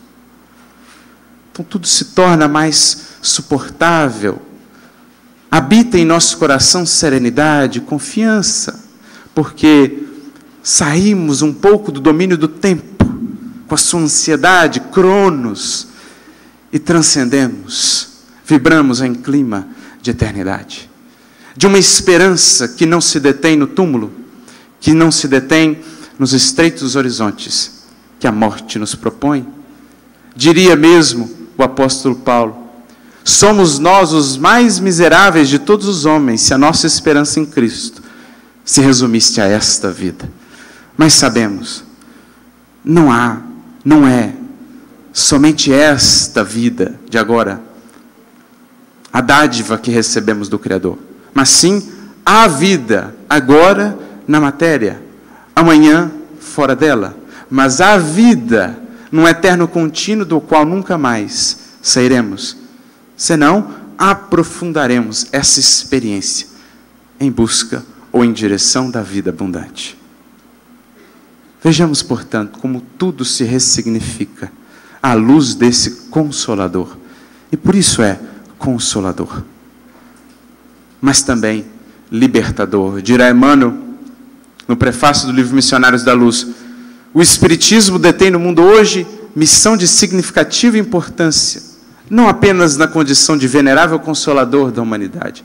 Então 1.52 1.66
tudo 1.66 1.86
se 1.88 2.06
torna 2.06 2.48
mais 2.48 3.18
suportável. 3.22 4.42
Habita 5.50 5.98
em 5.98 6.06
nosso 6.06 6.38
coração 6.38 6.86
serenidade, 6.86 7.82
confiança, 7.82 8.84
porque 9.36 10.04
saímos 10.64 11.42
um 11.42 11.54
pouco 11.54 11.92
do 11.92 12.00
domínio 12.00 12.38
do 12.38 12.48
tempo, 12.48 13.06
com 13.68 13.76
a 13.76 13.78
sua 13.78 14.02
ansiedade, 14.02 14.80
cronos, 14.80 15.88
e 16.72 16.80
transcendemos, 16.80 18.08
vibramos 18.46 19.02
em 19.02 19.14
clima 19.14 19.68
de 20.02 20.12
eternidade. 20.12 20.90
De 21.56 21.68
uma 21.68 21.78
esperança 21.78 22.68
que 22.68 22.86
não 22.86 23.02
se 23.02 23.20
detém 23.20 23.58
no 23.58 23.68
túmulo, 23.68 24.12
que 24.80 24.94
não 24.94 25.12
se 25.12 25.28
detém 25.28 25.80
nos 26.18 26.34
estreitos 26.34 26.96
horizontes 26.96 27.82
que 28.20 28.28
a 28.28 28.32
morte 28.32 28.80
nos 28.80 28.96
propõe. 28.96 29.46
Diria 30.36 30.76
mesmo 30.76 31.30
o 31.58 31.64
apóstolo 31.64 32.16
Paulo: 32.16 32.56
somos 33.24 33.80
nós 33.80 34.14
os 34.14 34.38
mais 34.38 34.80
miseráveis 34.80 35.50
de 35.50 35.60
todos 35.60 35.88
os 35.88 36.06
homens, 36.06 36.42
se 36.42 36.54
a 36.54 36.58
nossa 36.58 36.88
esperança 36.88 37.40
em 37.40 37.46
Cristo 37.46 38.02
se 38.64 38.80
resumisse 38.80 39.42
a 39.42 39.46
esta 39.46 39.92
vida. 39.92 40.30
Mas 40.98 41.14
sabemos, 41.14 41.84
não 42.84 43.12
há, 43.12 43.42
não 43.84 44.08
é 44.08 44.34
somente 45.14 45.72
esta 45.72 46.44
vida 46.44 47.00
de 47.10 47.18
agora, 47.18 47.62
a 49.12 49.20
dádiva 49.20 49.78
que 49.78 49.92
recebemos 49.92 50.48
do 50.48 50.58
Criador, 50.58 50.98
mas 51.34 51.50
sim 51.50 51.92
a 52.26 52.48
vida 52.48 53.14
agora 53.30 53.98
na 54.28 54.40
matéria, 54.40 55.02
amanhã 55.56 56.12
fora 56.40 56.76
dela, 56.76 57.18
mas 57.50 57.82
a 57.82 57.98
vida 57.98 58.80
num 59.12 59.28
eterno 59.28 59.68
contínuo 59.68 60.26
do 60.26 60.40
qual 60.40 60.66
nunca 60.66 60.98
mais 60.98 61.58
sairemos, 61.82 62.56
senão 63.18 63.82
aprofundaremos 63.98 65.28
essa 65.32 65.60
experiência 65.60 66.48
em 67.20 67.30
busca 67.30 67.84
ou 68.12 68.24
em 68.24 68.32
direção 68.32 68.90
da 68.90 69.02
vida 69.02 69.30
abundante. 69.30 70.01
Vejamos, 71.64 72.02
portanto, 72.02 72.60
como 72.60 72.82
tudo 72.98 73.24
se 73.24 73.44
ressignifica 73.44 74.52
à 75.02 75.14
luz 75.14 75.54
desse 75.54 76.08
consolador. 76.10 76.98
E 77.52 77.58
por 77.58 77.76
isso 77.76 78.02
é 78.02 78.20
consolador. 78.58 79.44
Mas 81.00 81.22
também 81.22 81.66
libertador. 82.12 83.02
Dirá 83.02 83.30
Emmanuel, 83.30 83.74
no 84.68 84.76
prefácio 84.76 85.28
do 85.28 85.34
livro 85.34 85.56
Missionários 85.56 86.04
da 86.04 86.14
Luz, 86.14 86.48
o 87.14 87.22
Espiritismo 87.22 88.00
detém 88.00 88.32
no 88.32 88.40
mundo 88.40 88.62
hoje 88.62 89.06
missão 89.36 89.78
de 89.78 89.88
significativa 89.88 90.78
importância, 90.78 91.62
não 92.10 92.28
apenas 92.28 92.76
na 92.76 92.88
condição 92.88 93.38
de 93.38 93.48
venerável 93.48 94.00
consolador 94.00 94.72
da 94.72 94.82
humanidade, 94.82 95.44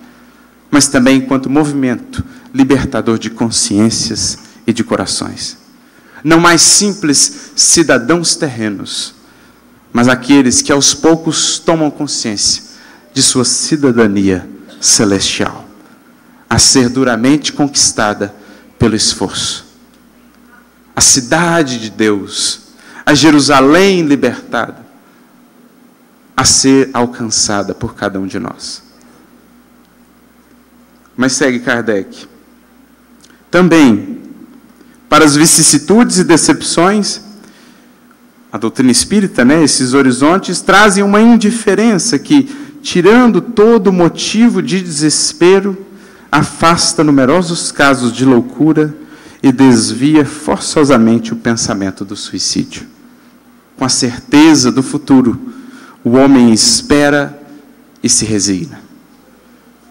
mas 0.70 0.88
também 0.88 1.18
enquanto 1.18 1.50
movimento 1.50 2.24
libertador 2.52 3.18
de 3.18 3.30
consciências 3.30 4.38
e 4.66 4.72
de 4.72 4.82
corações. 4.82 5.65
Não 6.26 6.40
mais 6.40 6.60
simples 6.60 7.52
cidadãos 7.54 8.34
terrenos, 8.34 9.14
mas 9.92 10.08
aqueles 10.08 10.60
que 10.60 10.72
aos 10.72 10.92
poucos 10.92 11.60
tomam 11.60 11.90
consciência 11.90 12.64
de 13.14 13.22
sua 13.22 13.44
cidadania 13.44 14.48
celestial, 14.80 15.64
a 16.50 16.58
ser 16.58 16.88
duramente 16.88 17.52
conquistada 17.52 18.34
pelo 18.78 18.96
esforço 18.96 19.66
a 20.96 21.00
cidade 21.02 21.78
de 21.78 21.90
Deus, 21.90 22.60
a 23.04 23.12
Jerusalém 23.12 24.00
libertada, 24.00 24.78
a 26.34 26.42
ser 26.42 26.88
alcançada 26.94 27.74
por 27.74 27.94
cada 27.94 28.18
um 28.18 28.26
de 28.26 28.38
nós. 28.38 28.82
Mas 31.14 31.34
segue 31.34 31.60
Kardec. 31.60 32.26
Também, 33.50 34.15
para 35.08 35.24
as 35.24 35.36
vicissitudes 35.36 36.18
e 36.18 36.24
decepções, 36.24 37.20
a 38.52 38.58
doutrina 38.58 38.90
espírita, 38.90 39.44
né, 39.44 39.62
esses 39.62 39.92
horizontes, 39.92 40.60
trazem 40.60 41.04
uma 41.04 41.20
indiferença 41.20 42.18
que, 42.18 42.48
tirando 42.82 43.40
todo 43.40 43.92
motivo 43.92 44.62
de 44.62 44.80
desespero, 44.80 45.76
afasta 46.30 47.04
numerosos 47.04 47.70
casos 47.70 48.12
de 48.12 48.24
loucura 48.24 48.94
e 49.42 49.52
desvia 49.52 50.24
forçosamente 50.24 51.32
o 51.32 51.36
pensamento 51.36 52.04
do 52.04 52.16
suicídio. 52.16 52.86
Com 53.76 53.84
a 53.84 53.88
certeza 53.88 54.72
do 54.72 54.82
futuro, 54.82 55.38
o 56.02 56.10
homem 56.12 56.52
espera 56.52 57.38
e 58.02 58.08
se 58.08 58.24
resigna. 58.24 58.80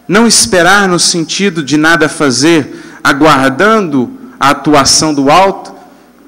Não 0.08 0.26
esperar 0.26 0.88
no 0.88 0.98
sentido 0.98 1.62
de 1.62 1.76
nada 1.76 2.08
fazer, 2.08 2.74
aguardando 3.02 4.10
a 4.38 4.50
atuação 4.50 5.14
do 5.14 5.30
alto, 5.30 5.74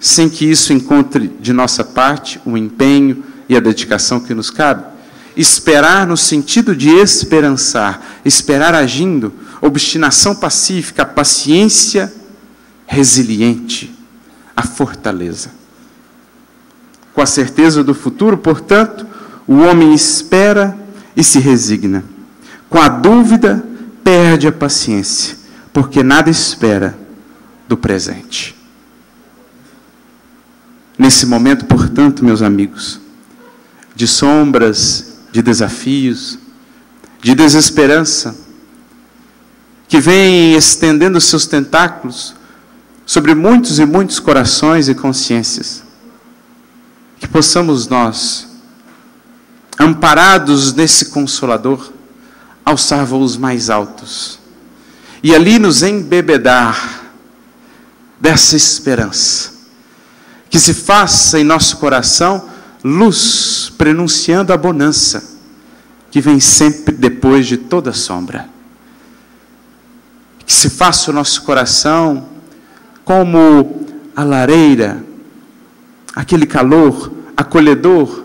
sem 0.00 0.28
que 0.28 0.44
isso 0.44 0.72
encontre 0.72 1.28
de 1.40 1.52
nossa 1.52 1.84
parte 1.84 2.40
o 2.44 2.56
empenho 2.56 3.24
e 3.48 3.56
a 3.56 3.60
dedicação 3.60 4.20
que 4.20 4.34
nos 4.34 4.50
cabe. 4.50 4.84
Esperar 5.36 6.06
no 6.06 6.16
sentido 6.16 6.74
de 6.74 6.90
esperançar, 6.90 8.00
esperar 8.24 8.74
agindo, 8.74 9.32
obstinação 9.60 10.34
pacífica, 10.34 11.04
paciência 11.04 12.12
resiliente, 12.86 13.94
a 14.56 14.62
fortaleza. 14.62 15.50
Com 17.14 17.20
a 17.20 17.26
certeza 17.26 17.84
do 17.84 17.94
futuro, 17.94 18.38
portanto, 18.38 19.06
o 19.46 19.58
homem 19.58 19.92
espera 19.92 20.76
e 21.16 21.22
se 21.22 21.38
resigna. 21.38 22.04
Com 22.68 22.80
a 22.80 22.88
dúvida, 22.88 23.64
perde 24.02 24.46
a 24.46 24.52
paciência, 24.52 25.36
porque 25.72 26.02
nada 26.02 26.30
espera 26.30 27.07
do 27.68 27.76
presente. 27.76 28.56
Nesse 30.98 31.26
momento, 31.26 31.66
portanto, 31.66 32.24
meus 32.24 32.42
amigos, 32.42 33.00
de 33.94 34.08
sombras, 34.08 35.18
de 35.30 35.42
desafios, 35.42 36.38
de 37.20 37.34
desesperança, 37.34 38.34
que 39.86 40.00
vem 40.00 40.54
estendendo 40.54 41.20
seus 41.20 41.46
tentáculos 41.46 42.34
sobre 43.06 43.34
muitos 43.34 43.78
e 43.78 43.86
muitos 43.86 44.18
corações 44.18 44.88
e 44.88 44.94
consciências. 44.94 45.82
Que 47.18 47.26
possamos 47.26 47.88
nós, 47.88 48.48
amparados 49.78 50.74
nesse 50.74 51.06
Consolador, 51.06 51.92
alçar 52.64 53.04
voos 53.06 53.36
mais 53.36 53.70
altos 53.70 54.38
e 55.22 55.34
ali 55.34 55.58
nos 55.58 55.82
embebedar 55.82 56.97
dessa 58.20 58.56
esperança. 58.56 59.52
Que 60.50 60.58
se 60.58 60.74
faça 60.74 61.38
em 61.38 61.44
nosso 61.44 61.76
coração 61.76 62.48
luz, 62.82 63.72
prenunciando 63.76 64.52
a 64.52 64.56
bonança 64.56 65.36
que 66.10 66.20
vem 66.20 66.40
sempre 66.40 66.94
depois 66.94 67.46
de 67.46 67.56
toda 67.56 67.92
sombra. 67.92 68.48
Que 70.46 70.52
se 70.52 70.70
faça 70.70 71.10
o 71.10 71.14
nosso 71.14 71.42
coração 71.42 72.28
como 73.04 73.86
a 74.16 74.24
lareira, 74.24 75.04
aquele 76.14 76.46
calor 76.46 77.12
acolhedor 77.36 78.24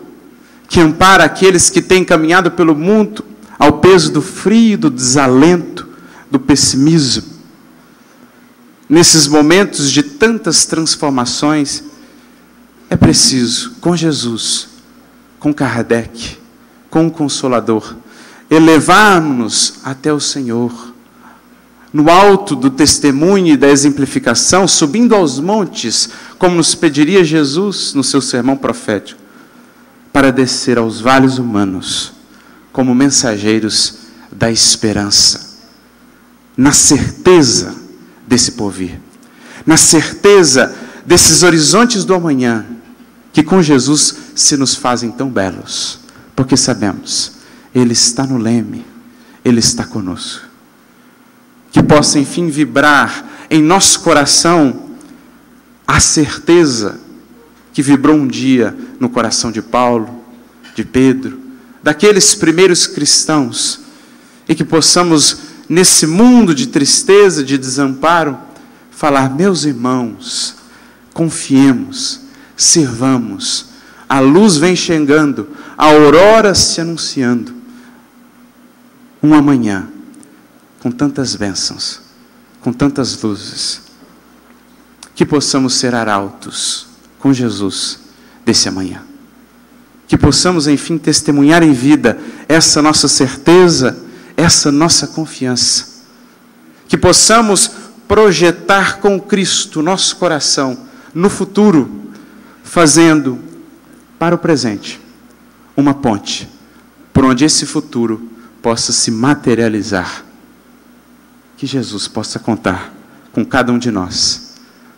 que 0.68 0.80
ampara 0.80 1.24
aqueles 1.24 1.70
que 1.70 1.80
têm 1.80 2.04
caminhado 2.04 2.50
pelo 2.50 2.74
mundo 2.74 3.24
ao 3.58 3.74
peso 3.74 4.12
do 4.12 4.20
frio, 4.20 4.76
do 4.76 4.90
desalento, 4.90 5.88
do 6.30 6.40
pessimismo. 6.40 7.33
Nesses 8.94 9.26
momentos 9.26 9.90
de 9.90 10.04
tantas 10.04 10.66
transformações, 10.66 11.82
é 12.88 12.96
preciso, 12.96 13.72
com 13.80 13.96
Jesus, 13.96 14.68
com 15.40 15.52
Kardec, 15.52 16.38
com 16.88 17.08
o 17.08 17.10
Consolador, 17.10 17.96
elevar-nos 18.48 19.80
até 19.82 20.12
o 20.12 20.20
Senhor 20.20 20.94
no 21.92 22.08
alto 22.08 22.54
do 22.54 22.70
testemunho 22.70 23.54
e 23.54 23.56
da 23.56 23.68
exemplificação, 23.68 24.68
subindo 24.68 25.12
aos 25.12 25.40
montes, 25.40 26.10
como 26.38 26.54
nos 26.54 26.76
pediria 26.76 27.24
Jesus 27.24 27.94
no 27.94 28.04
seu 28.04 28.20
sermão 28.20 28.56
profético, 28.56 29.20
para 30.12 30.30
descer 30.30 30.78
aos 30.78 31.00
vales 31.00 31.36
humanos 31.38 32.12
como 32.72 32.94
mensageiros 32.94 33.96
da 34.30 34.52
esperança, 34.52 35.58
na 36.56 36.70
certeza 36.70 37.82
desse 38.26 38.52
porvir, 38.52 39.00
na 39.66 39.76
certeza 39.76 40.74
desses 41.04 41.42
horizontes 41.42 42.04
do 42.04 42.14
amanhã, 42.14 42.64
que 43.32 43.42
com 43.42 43.62
Jesus 43.62 44.16
se 44.34 44.56
nos 44.56 44.74
fazem 44.74 45.10
tão 45.10 45.28
belos, 45.28 46.00
porque 46.34 46.56
sabemos, 46.56 47.32
Ele 47.74 47.92
está 47.92 48.26
no 48.26 48.38
leme, 48.38 48.84
Ele 49.44 49.60
está 49.60 49.84
conosco. 49.84 50.46
Que 51.70 51.82
possa, 51.82 52.18
enfim, 52.18 52.48
vibrar 52.48 53.24
em 53.50 53.62
nosso 53.62 54.00
coração 54.00 54.90
a 55.86 56.00
certeza 56.00 57.00
que 57.72 57.82
vibrou 57.82 58.16
um 58.16 58.26
dia 58.26 58.74
no 59.00 59.08
coração 59.08 59.50
de 59.50 59.60
Paulo, 59.60 60.22
de 60.74 60.84
Pedro, 60.84 61.38
daqueles 61.82 62.34
primeiros 62.34 62.86
cristãos, 62.86 63.80
e 64.48 64.54
que 64.54 64.64
possamos, 64.64 65.38
nesse 65.74 66.06
mundo 66.06 66.54
de 66.54 66.68
tristeza, 66.68 67.42
de 67.42 67.58
desamparo, 67.58 68.38
falar: 68.92 69.34
meus 69.34 69.64
irmãos, 69.64 70.54
confiemos, 71.12 72.20
sirvamos, 72.56 73.66
a 74.08 74.20
luz 74.20 74.56
vem 74.56 74.76
chegando, 74.76 75.48
a 75.76 75.86
aurora 75.86 76.54
se 76.54 76.80
anunciando, 76.80 77.52
um 79.20 79.34
amanhã 79.34 79.88
com 80.78 80.92
tantas 80.92 81.34
bênçãos, 81.34 82.00
com 82.60 82.72
tantas 82.72 83.20
luzes, 83.20 83.80
que 85.12 85.26
possamos 85.26 85.74
ser 85.74 85.92
arautos 85.92 86.86
com 87.18 87.32
Jesus 87.32 87.98
desse 88.44 88.68
amanhã. 88.68 89.02
Que 90.06 90.16
possamos, 90.16 90.68
enfim, 90.68 90.98
testemunhar 90.98 91.62
em 91.64 91.72
vida 91.72 92.20
essa 92.46 92.82
nossa 92.82 93.08
certeza, 93.08 94.03
essa 94.36 94.70
nossa 94.70 95.06
confiança. 95.06 96.04
Que 96.88 96.96
possamos 96.96 97.70
projetar 98.06 98.98
com 98.98 99.20
Cristo 99.20 99.82
nosso 99.82 100.16
coração 100.16 100.78
no 101.14 101.30
futuro, 101.30 102.10
fazendo 102.62 103.38
para 104.18 104.34
o 104.34 104.38
presente 104.38 105.00
uma 105.76 105.94
ponte 105.94 106.48
por 107.12 107.24
onde 107.24 107.44
esse 107.44 107.64
futuro 107.64 108.28
possa 108.60 108.92
se 108.92 109.10
materializar. 109.10 110.24
Que 111.56 111.66
Jesus 111.66 112.08
possa 112.08 112.38
contar 112.38 112.92
com 113.32 113.44
cada 113.44 113.72
um 113.72 113.78
de 113.78 113.90
nós 113.90 114.54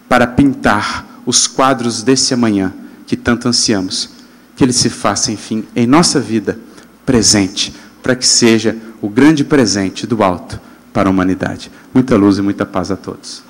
para 0.09 0.27
pintar 0.27 1.07
os 1.27 1.47
quadros 1.47 2.03
desse 2.03 2.33
amanhã 2.33 2.73
que 3.07 3.17
tanto 3.17 3.49
ansiamos. 3.49 4.11
Que 4.57 4.65
ele 4.65 4.73
se 4.73 4.89
faça, 4.89 5.31
enfim, 5.31 5.67
em 5.77 5.87
nossa 5.87 6.19
vida 6.19 6.59
presente, 7.05 7.75
para 8.07 8.15
que 8.15 8.25
seja 8.25 8.77
o 9.03 9.09
grande 9.09 9.43
presente 9.43 10.07
do 10.07 10.23
alto 10.23 10.61
para 10.93 11.09
a 11.09 11.11
humanidade. 11.11 11.73
Muita 11.93 12.15
luz 12.15 12.39
e 12.39 12.41
muita 12.41 12.65
paz 12.65 12.93
a 12.93 12.97
todos. 12.97 13.43